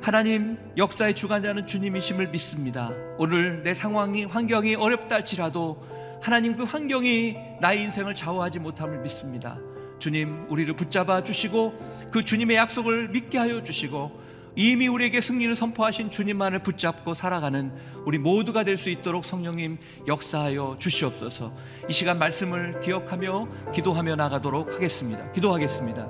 하나님 0.00 0.58
역사의 0.76 1.16
주관자는 1.16 1.66
주님이심을 1.66 2.28
믿습니다. 2.28 2.92
오늘 3.18 3.64
내 3.64 3.74
상황이 3.74 4.26
환경이 4.26 4.76
어렵다 4.76 5.16
할지라도 5.16 5.82
하나님 6.24 6.56
그 6.56 6.64
환경이 6.64 7.36
나의 7.60 7.82
인생을 7.82 8.14
좌우하지 8.14 8.58
못함을 8.58 9.00
믿습니다. 9.00 9.58
주님 9.98 10.46
우리를 10.48 10.74
붙잡아 10.74 11.22
주시고 11.22 12.08
그 12.10 12.24
주님의 12.24 12.56
약속을 12.56 13.10
믿게 13.10 13.36
하여 13.36 13.62
주시고 13.62 14.22
이미 14.56 14.88
우리에게 14.88 15.20
승리를 15.20 15.54
선포하신 15.54 16.10
주님만을 16.10 16.60
붙잡고 16.60 17.12
살아가는 17.12 17.74
우리 18.06 18.16
모두가 18.16 18.64
될 18.64 18.78
수 18.78 18.88
있도록 18.88 19.26
성령님 19.26 19.76
역사하여 20.08 20.76
주시옵소서. 20.78 21.54
이 21.90 21.92
시간 21.92 22.18
말씀을 22.18 22.80
기억하며 22.80 23.48
기도하며 23.74 24.16
나가도록 24.16 24.76
하겠습니다. 24.76 25.30
기도하겠습니다. 25.32 26.08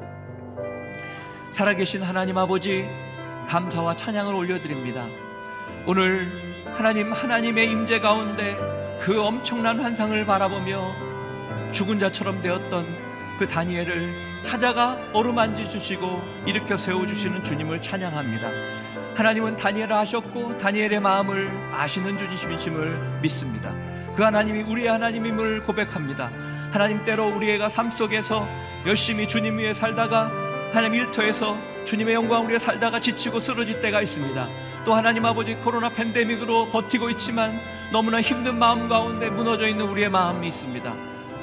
살아계신 1.50 2.04
하나님 2.04 2.38
아버지 2.38 2.88
감사와 3.48 3.96
찬양을 3.96 4.32
올려드립니다. 4.32 5.08
오늘 5.88 6.28
하나님 6.76 7.12
하나님의 7.12 7.68
임재 7.68 7.98
가운데 7.98 8.73
그 9.00 9.22
엄청난 9.22 9.80
환상을 9.80 10.24
바라보며 10.24 10.94
죽은 11.72 11.98
자처럼 11.98 12.40
되었던 12.42 12.86
그 13.38 13.48
다니엘을 13.48 14.14
찾아가 14.42 14.98
어루만지 15.12 15.68
주시고 15.68 16.22
일으켜 16.46 16.76
세워 16.76 17.06
주시는 17.06 17.42
주님을 17.42 17.82
찬양합니다. 17.82 18.48
하나님은 19.16 19.56
다니엘을 19.56 19.92
아셨고 19.92 20.58
다니엘의 20.58 21.00
마음을 21.00 21.50
아시는 21.72 22.18
주님이심을 22.18 23.20
믿습니다. 23.22 23.72
그 24.14 24.22
하나님이 24.22 24.62
우리의 24.62 24.88
하나님임을 24.88 25.64
고백합니다. 25.64 26.30
하나님 26.72 27.04
때로 27.04 27.28
우리가 27.28 27.68
삶 27.68 27.90
속에서 27.90 28.46
열심히 28.86 29.26
주님 29.26 29.58
위에 29.58 29.74
살다가 29.74 30.30
하나님 30.72 30.94
일터에서 30.94 31.56
주님의 31.84 32.14
영광 32.14 32.44
우리에 32.44 32.58
살다가 32.58 33.00
지치고 33.00 33.40
쓰러질 33.40 33.80
때가 33.80 34.02
있습니다. 34.02 34.48
또 34.84 34.94
하나님 34.94 35.24
아버지 35.24 35.54
코로나 35.54 35.88
팬데믹으로 35.88 36.68
버티고 36.70 37.10
있지만 37.10 37.60
너무나 37.90 38.20
힘든 38.20 38.58
마음 38.58 38.88
가운데 38.88 39.30
무너져 39.30 39.66
있는 39.66 39.86
우리의 39.86 40.10
마음이 40.10 40.48
있습니다. 40.48 40.94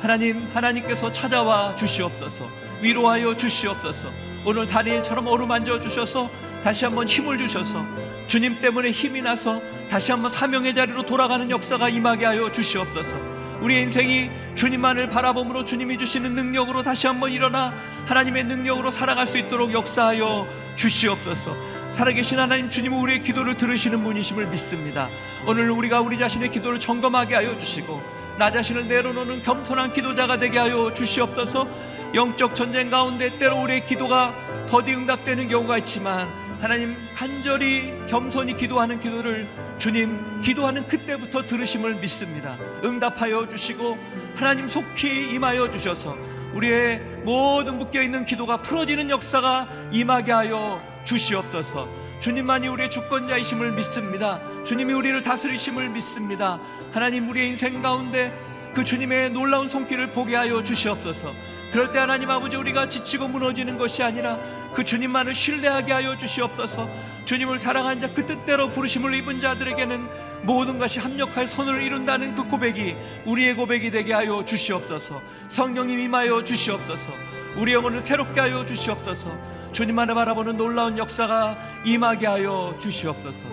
하나님, 0.01 0.49
하나님께서 0.53 1.11
찾아와 1.11 1.75
주시옵소서. 1.75 2.49
위로하여 2.81 3.35
주시옵소서. 3.35 4.11
오늘 4.45 4.65
다니엘처럼 4.65 5.27
어루만져 5.27 5.79
주셔서 5.79 6.29
다시 6.63 6.85
한번 6.85 7.07
힘을 7.07 7.37
주셔서 7.37 7.85
주님 8.27 8.59
때문에 8.59 8.91
힘이 8.91 9.21
나서 9.21 9.61
다시 9.89 10.11
한번 10.11 10.31
사명의 10.31 10.73
자리로 10.73 11.03
돌아가는 11.03 11.49
역사가 11.49 11.89
임하게 11.89 12.25
하여 12.25 12.51
주시옵소서. 12.51 13.41
우리 13.61 13.79
인생이 13.81 14.31
주님만을 14.55 15.09
바라봄으로 15.09 15.65
주님이 15.65 15.97
주시는 15.99 16.33
능력으로 16.33 16.81
다시 16.81 17.05
한번 17.05 17.31
일어나 17.31 17.73
하나님의 18.07 18.45
능력으로 18.45 18.89
살아갈 18.89 19.27
수 19.27 19.37
있도록 19.37 19.71
역사하여 19.71 20.47
주시옵소서. 20.75 21.55
살아계신 21.93 22.39
하나님 22.39 22.69
주님은 22.69 22.97
우리의 22.99 23.21
기도를 23.21 23.55
들으시는 23.57 24.03
분이심을 24.03 24.47
믿습니다. 24.47 25.09
오늘 25.45 25.69
우리가 25.69 25.99
우리 25.99 26.17
자신의 26.17 26.49
기도를 26.49 26.79
점검하게 26.79 27.35
하여 27.35 27.57
주시고 27.57 28.01
나 28.39 28.49
자신을 28.49 28.87
내려놓는 28.87 29.43
겸손한 29.43 29.93
기도자가 29.93 30.39
되게 30.39 30.57
하여 30.57 30.93
주시옵소서. 30.93 31.67
영적 32.13 32.55
전쟁 32.55 32.89
가운데 32.89 33.37
때로 33.37 33.61
우리의 33.61 33.85
기도가 33.85 34.33
더디 34.69 34.93
응답되는 34.93 35.47
경우가 35.49 35.77
있지만 35.79 36.29
하나님 36.61 36.95
간절히 37.15 37.93
겸손히 38.07 38.55
기도하는 38.55 38.99
기도를 38.99 39.47
주님 39.77 40.41
기도하는 40.41 40.87
그때부터 40.87 41.45
들으심을 41.45 41.95
믿습니다. 41.95 42.57
응답하여 42.83 43.47
주시고 43.47 43.97
하나님 44.35 44.67
속히 44.69 45.33
임하여 45.33 45.71
주셔서 45.71 46.15
우리의 46.53 46.99
모든 47.23 47.77
묶여 47.77 48.01
있는 48.01 48.25
기도가 48.25 48.61
풀어지는 48.61 49.09
역사가 49.09 49.67
임하게 49.91 50.31
하여 50.31 50.90
주시옵소서. 51.03 51.87
주님만이 52.19 52.67
우리의 52.67 52.89
주권자이심을 52.89 53.71
믿습니다. 53.73 54.39
주님이 54.63 54.93
우리를 54.93 55.21
다스리심을 55.21 55.89
믿습니다. 55.89 56.59
하나님 56.91 57.29
우리의 57.29 57.49
인생 57.49 57.81
가운데 57.81 58.31
그 58.75 58.83
주님의 58.83 59.31
놀라운 59.31 59.67
손길을 59.69 60.11
보게 60.11 60.35
하여 60.35 60.63
주시옵소서. 60.63 61.33
그럴 61.71 61.91
때 61.91 61.99
하나님 61.99 62.29
아버지 62.29 62.57
우리가 62.57 62.89
지치고 62.89 63.27
무너지는 63.29 63.77
것이 63.77 64.03
아니라 64.03 64.37
그 64.75 64.83
주님만을 64.83 65.33
신뢰하게 65.33 65.93
하여 65.93 66.17
주시옵소서. 66.17 66.89
주님을 67.25 67.59
사랑한 67.59 67.99
자 67.99 68.09
그 68.13 68.25
뜻대로 68.25 68.69
부르심을 68.69 69.13
입은 69.15 69.39
자들에게는 69.39 70.07
모든 70.43 70.79
것이 70.79 70.99
합력할 70.99 71.47
선을 71.47 71.81
이룬다는 71.81 72.35
그 72.35 72.43
고백이 72.43 72.95
우리의 73.25 73.55
고백이 73.55 73.91
되게 73.91 74.13
하여 74.13 74.43
주시옵소서. 74.43 75.21
성령님 75.49 75.99
임하여 75.99 76.43
주시옵소서. 76.43 77.13
우리 77.57 77.73
영혼을 77.73 78.01
새롭게 78.01 78.39
하여 78.39 78.65
주시옵소서. 78.65 79.37
주님만을 79.73 80.15
바라보는 80.15 80.57
놀라운 80.57 80.97
역사가 80.97 81.57
임하게 81.85 82.27
하여 82.27 82.75
주시옵소서. 82.79 83.47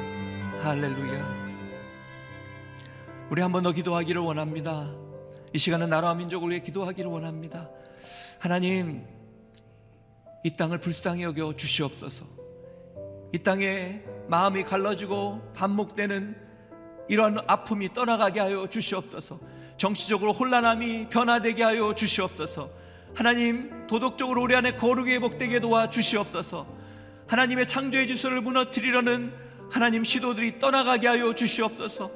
할렐루야. 0.62 1.38
우리 3.30 3.42
한 3.42 3.52
번 3.52 3.62
더 3.62 3.72
기도하기를 3.72 4.20
원합니다. 4.20 4.90
이 5.52 5.58
시간은 5.58 5.90
나라와 5.90 6.14
민족을 6.14 6.50
위해 6.50 6.60
기도하기를 6.60 7.10
원합니다. 7.10 7.68
하나님, 8.38 9.04
이 10.44 10.56
땅을 10.56 10.78
불쌍히 10.78 11.22
여겨 11.22 11.54
주시옵소서. 11.56 12.26
이 13.32 13.38
땅에 13.38 14.02
마음이 14.28 14.64
갈라지고 14.64 15.52
반목되는 15.54 16.36
이러한 17.08 17.38
아픔이 17.46 17.92
떠나가게 17.92 18.40
하여 18.40 18.68
주시옵소서. 18.68 19.38
정치적으로 19.76 20.32
혼란함이 20.32 21.08
변화되게 21.10 21.62
하여 21.62 21.94
주시옵소서. 21.94 22.70
하나님, 23.14 23.86
도덕적으로 23.86 24.42
우리 24.42 24.54
안에 24.54 24.76
거룩이 24.76 25.12
회복되게 25.12 25.60
도와 25.60 25.90
주시옵소서. 25.90 26.66
하나님의 27.26 27.66
창조의 27.66 28.06
질서를 28.06 28.40
무너뜨리려는 28.40 29.32
하나님 29.70 30.04
시도들이 30.04 30.58
떠나가게 30.58 31.08
하여 31.08 31.34
주시옵소서. 31.34 32.10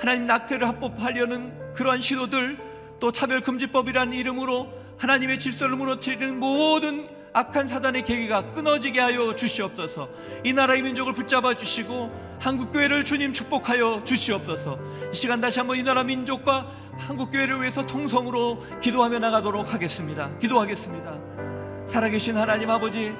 하나님 0.00 0.26
낙태를 0.26 0.66
합법하려는 0.68 1.72
그러한 1.74 2.00
시도들 2.00 2.58
또 3.00 3.12
차별금지법이라는 3.12 4.12
이름으로 4.12 4.72
하나님의 4.98 5.38
질서를 5.38 5.76
무너뜨리는 5.76 6.38
모든 6.38 7.08
악한 7.32 7.68
사단의 7.68 8.04
계기가 8.04 8.52
끊어지게 8.52 9.00
하여 9.00 9.34
주시옵소서. 9.36 10.08
이 10.44 10.52
나라의 10.52 10.82
민족을 10.82 11.12
붙잡아 11.12 11.54
주시고 11.54 12.10
한국 12.40 12.72
교회를 12.72 13.04
주님 13.04 13.32
축복하여 13.32 14.02
주시옵소서. 14.04 14.78
이 15.12 15.14
시간 15.14 15.40
다시 15.40 15.58
한번 15.58 15.76
이 15.76 15.82
나라 15.82 16.02
민족과 16.04 16.66
한국 16.96 17.30
교회를 17.30 17.60
위해서 17.60 17.86
통성으로 17.86 18.64
기도하며 18.80 19.18
나가도록 19.18 19.72
하겠습니다. 19.72 20.30
기도하겠습니다. 20.38 21.86
살아계신 21.86 22.36
하나님 22.36 22.70
아버지, 22.70 23.14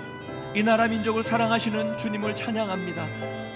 이 0.55 0.63
나라 0.63 0.89
민족을 0.89 1.23
사랑하시는 1.23 1.97
주님을 1.97 2.35
찬양합니다. 2.35 3.07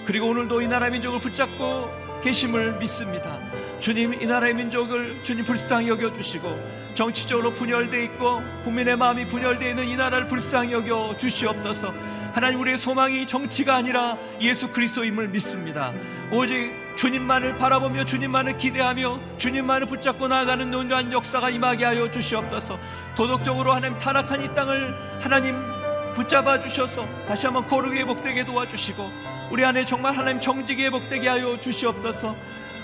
그리고 0.05 0.27
오늘도 0.27 0.61
이 0.61 0.67
나라 0.67 0.89
민족을 0.89 1.19
붙잡고 1.19 1.89
계심을 2.23 2.79
믿습니다. 2.79 3.37
주님 3.83 4.13
이 4.21 4.25
나라의 4.25 4.53
민족을 4.53 5.19
주님 5.23 5.43
불쌍히 5.43 5.89
여겨 5.89 6.13
주시고 6.13 6.57
정치적으로 6.95 7.51
분열돼 7.51 8.01
있고 8.05 8.41
국민의 8.63 8.95
마음이 8.95 9.27
분열되어 9.27 9.71
있는 9.71 9.85
이 9.89 9.97
나라를 9.97 10.25
불쌍히 10.27 10.71
여겨 10.71 11.17
주시옵소서. 11.17 11.93
하나님 12.31 12.61
우리의 12.61 12.77
소망이 12.77 13.27
정치가 13.27 13.75
아니라 13.75 14.17
예수 14.39 14.69
그리스도임을 14.69 15.27
믿습니다. 15.27 15.91
오직 16.31 16.71
주님만을 16.95 17.57
바라보며 17.57 18.05
주님만을 18.05 18.57
기대하며 18.57 19.19
주님만을 19.37 19.87
붙잡고 19.87 20.29
나아가는 20.29 20.71
논란 20.71 21.11
역사가 21.11 21.49
임하게 21.49 21.83
하여 21.83 22.09
주시옵소서. 22.09 22.79
도덕적으로 23.15 23.73
하나님 23.73 23.99
타락한 23.99 24.45
이 24.45 24.55
땅을 24.55 24.95
하나님 25.19 25.55
붙잡아 26.15 26.57
주셔서 26.57 27.05
다시 27.27 27.47
한번 27.47 27.67
거룩이 27.67 27.97
회복되게 27.99 28.45
도와주시고 28.45 29.11
우리 29.51 29.65
안에 29.65 29.83
정말 29.83 30.15
하나님 30.15 30.39
정직이 30.39 30.85
회복되게 30.85 31.27
하여 31.27 31.59
주시옵소서 31.59 32.33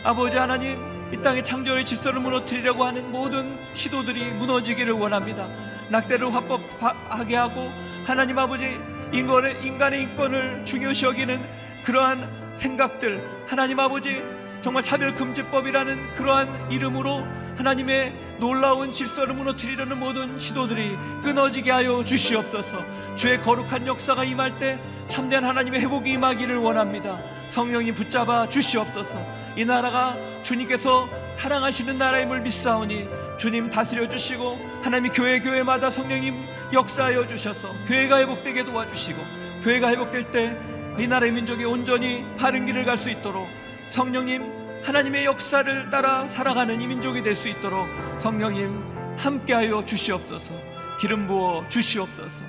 아버지 0.04 0.38
하나님 0.38 0.78
이 1.12 1.18
땅의 1.18 1.44
창조의 1.44 1.86
질서를 1.86 2.22
무너뜨리려고 2.22 2.86
하는 2.86 3.12
모든 3.12 3.58
시도들이 3.74 4.32
무너지기를 4.32 4.94
원합니다. 4.94 5.48
낙대를 5.90 6.34
화법하게 6.34 7.36
하고 7.36 7.72
하나님 8.06 8.38
아버지 8.38 8.80
인간의, 9.12 9.66
인간의 9.66 10.04
인권을 10.04 10.64
중요시 10.66 11.06
여기는 11.06 11.44
그러한 11.84 12.56
생각들 12.56 13.44
하나님 13.48 13.80
아버지 13.80 14.22
정말 14.62 14.84
차별금지법이라는 14.84 16.14
그러한 16.16 16.72
이름으로 16.72 17.26
하나님의 17.58 18.14
놀라운 18.40 18.94
질서를 18.94 19.34
무너뜨리려는 19.34 20.00
모든 20.00 20.40
시도들이 20.40 20.96
끊어지게 21.24 21.72
하여 21.72 22.06
주시옵소서. 22.06 22.86
주의 23.16 23.40
거룩한 23.42 23.86
역사가 23.88 24.24
임할 24.24 24.58
때 24.60 24.80
참된 25.08 25.44
하나님의 25.44 25.82
회복이 25.82 26.12
임하기를 26.12 26.58
원합니다. 26.58 27.20
성령이 27.50 27.94
붙잡아 27.94 28.48
주시옵소서 28.48 29.39
이 29.60 29.66
나라가 29.66 30.18
주님께서 30.44 31.10
사랑하시는 31.36 31.98
나라임을 31.98 32.42
믿사오니 32.42 33.08
주님 33.38 33.70
다스려 33.70 34.08
주시고 34.08 34.58
하나님이 34.84 35.10
교회 35.10 35.40
교회마다 35.40 35.92
성령님 35.92 36.46
역사하여 36.74 37.28
주셔서 37.28 37.74
교회가 37.88 38.20
회복되게 38.20 38.64
도와주시고 38.64 39.22
교회가 39.64 39.90
회복될 39.90 40.32
때 40.32 40.70
이 41.00 41.08
나라의 41.08 41.32
민족이 41.32 41.64
온전히 41.64 42.26
바른 42.38 42.66
길을 42.66 42.84
갈 42.84 42.98
수 42.98 43.10
있도록 43.10 43.48
성령님 43.88 44.82
하나님의 44.84 45.24
역사를 45.26 45.90
따라 45.90 46.28
살아가는 46.28 46.80
이 46.82 46.88
민족이 46.88 47.24
될 47.24 47.36
수 47.36 47.48
있도록 47.48 47.88
성령님 48.18 49.16
함께하여 49.18 49.86
주시옵소서. 49.86 50.54
기름 51.00 51.26
부어 51.28 51.66
주시옵소서. 51.70 52.42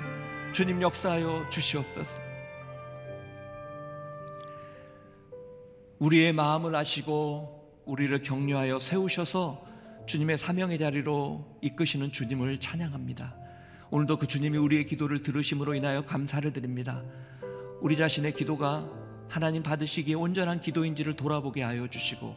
주님 0.51 0.81
역사하여 0.81 1.45
주시옵소서 1.49 2.20
우리의 6.01 6.33
마음을 6.33 6.75
아시고 6.75 7.83
우리를 7.85 8.23
격려하여 8.23 8.79
세우셔서 8.79 9.63
주님의 10.07 10.39
사명의 10.39 10.79
자리로 10.79 11.59
이끄시는 11.61 12.11
주님을 12.11 12.59
찬양합니다. 12.59 13.35
오늘도 13.91 14.17
그 14.17 14.25
주님이 14.25 14.57
우리의 14.57 14.87
기도를 14.87 15.21
들으심으로 15.21 15.75
인하여 15.75 16.03
감사를 16.03 16.51
드립니다. 16.53 17.03
우리 17.81 17.97
자신의 17.97 18.33
기도가 18.33 18.89
하나님 19.27 19.61
받으시기에 19.61 20.15
온전한 20.15 20.59
기도인지를 20.59 21.13
돌아보게 21.13 21.61
하여 21.61 21.87
주시고 21.87 22.35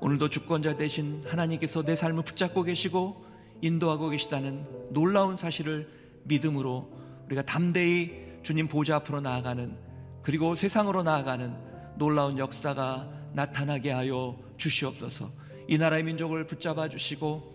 오늘도 0.00 0.30
주권자 0.30 0.78
되신 0.78 1.22
하나님께서 1.26 1.82
내 1.82 1.96
삶을 1.96 2.24
붙잡고 2.24 2.62
계시고 2.62 3.26
인도하고 3.60 4.08
계시다는 4.08 4.64
놀라운 4.88 5.36
사실을 5.36 5.86
믿음으로 6.24 6.90
우리가 7.26 7.42
담대히 7.42 8.40
주님 8.42 8.68
보좌 8.68 8.96
앞으로 8.96 9.20
나아가는 9.20 9.76
그리고 10.22 10.56
세상으로 10.56 11.02
나아가는 11.02 11.75
놀라운 11.96 12.38
역사가 12.38 13.08
나타나게 13.32 13.90
하여 13.90 14.36
주시옵소서. 14.56 15.30
이 15.68 15.78
나라의 15.78 16.02
민족을 16.04 16.46
붙잡아 16.46 16.88
주시고 16.88 17.54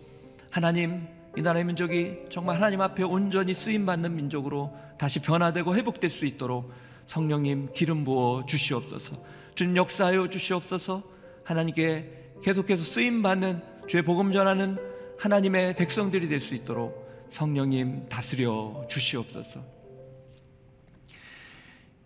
하나님 0.50 1.06
이 1.36 1.40
나라의 1.40 1.64
민족이 1.64 2.26
정말 2.30 2.56
하나님 2.56 2.80
앞에 2.82 3.02
온전히 3.02 3.54
쓰임 3.54 3.86
받는 3.86 4.14
민족으로 4.14 4.70
다시 4.98 5.20
변화되고 5.20 5.74
회복될 5.74 6.10
수 6.10 6.26
있도록 6.26 6.70
성령님 7.06 7.70
기름 7.74 8.04
부어 8.04 8.44
주시옵소서. 8.46 9.16
주님 9.54 9.76
역사하여 9.76 10.28
주시옵소서. 10.28 11.02
하나님께 11.44 12.34
계속해서 12.42 12.82
쓰임 12.82 13.22
받는 13.22 13.62
주의 13.88 14.02
복음 14.02 14.32
전하는 14.32 14.76
하나님의 15.18 15.76
백성들이 15.76 16.28
될 16.28 16.40
수 16.40 16.54
있도록 16.54 17.28
성령님 17.30 18.08
다스려 18.08 18.84
주시옵소서. 18.88 19.81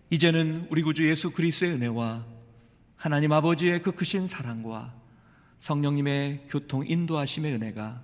이제는 0.08 0.68
우리 0.70 0.82
구주 0.82 1.08
예수 1.08 1.32
그리스도의 1.32 1.72
은혜와 1.72 2.24
하나님 2.94 3.32
아버지의 3.32 3.82
그 3.82 3.90
크신 3.90 4.28
사랑과 4.28 4.94
성령님의 5.58 6.44
교통 6.48 6.84
인도하심의 6.86 7.54
은혜가 7.54 8.02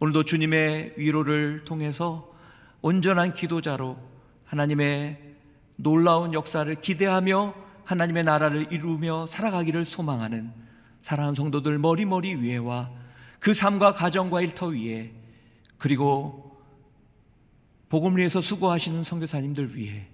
오늘도 0.00 0.26
주님의 0.26 0.94
위로를 0.96 1.64
통해서 1.64 2.32
온전한 2.82 3.34
기도자로 3.34 3.98
하나님의 4.44 5.18
놀라운 5.74 6.34
역사를 6.34 6.72
기대하며 6.72 7.54
하나님의 7.82 8.22
나라를 8.22 8.72
이루며 8.72 9.26
살아가기를 9.26 9.84
소망하는 9.84 10.52
사랑하는 11.02 11.34
성도들 11.34 11.78
머리머리 11.80 12.36
위에와 12.36 12.90
그 13.40 13.54
삶과 13.54 13.94
가정과 13.94 14.40
일터 14.40 14.68
위에 14.68 15.12
그리고 15.78 16.60
복음을 17.88 18.18
위해서 18.18 18.40
수고하시는 18.40 19.02
선교사님들 19.02 19.76
위해 19.76 20.13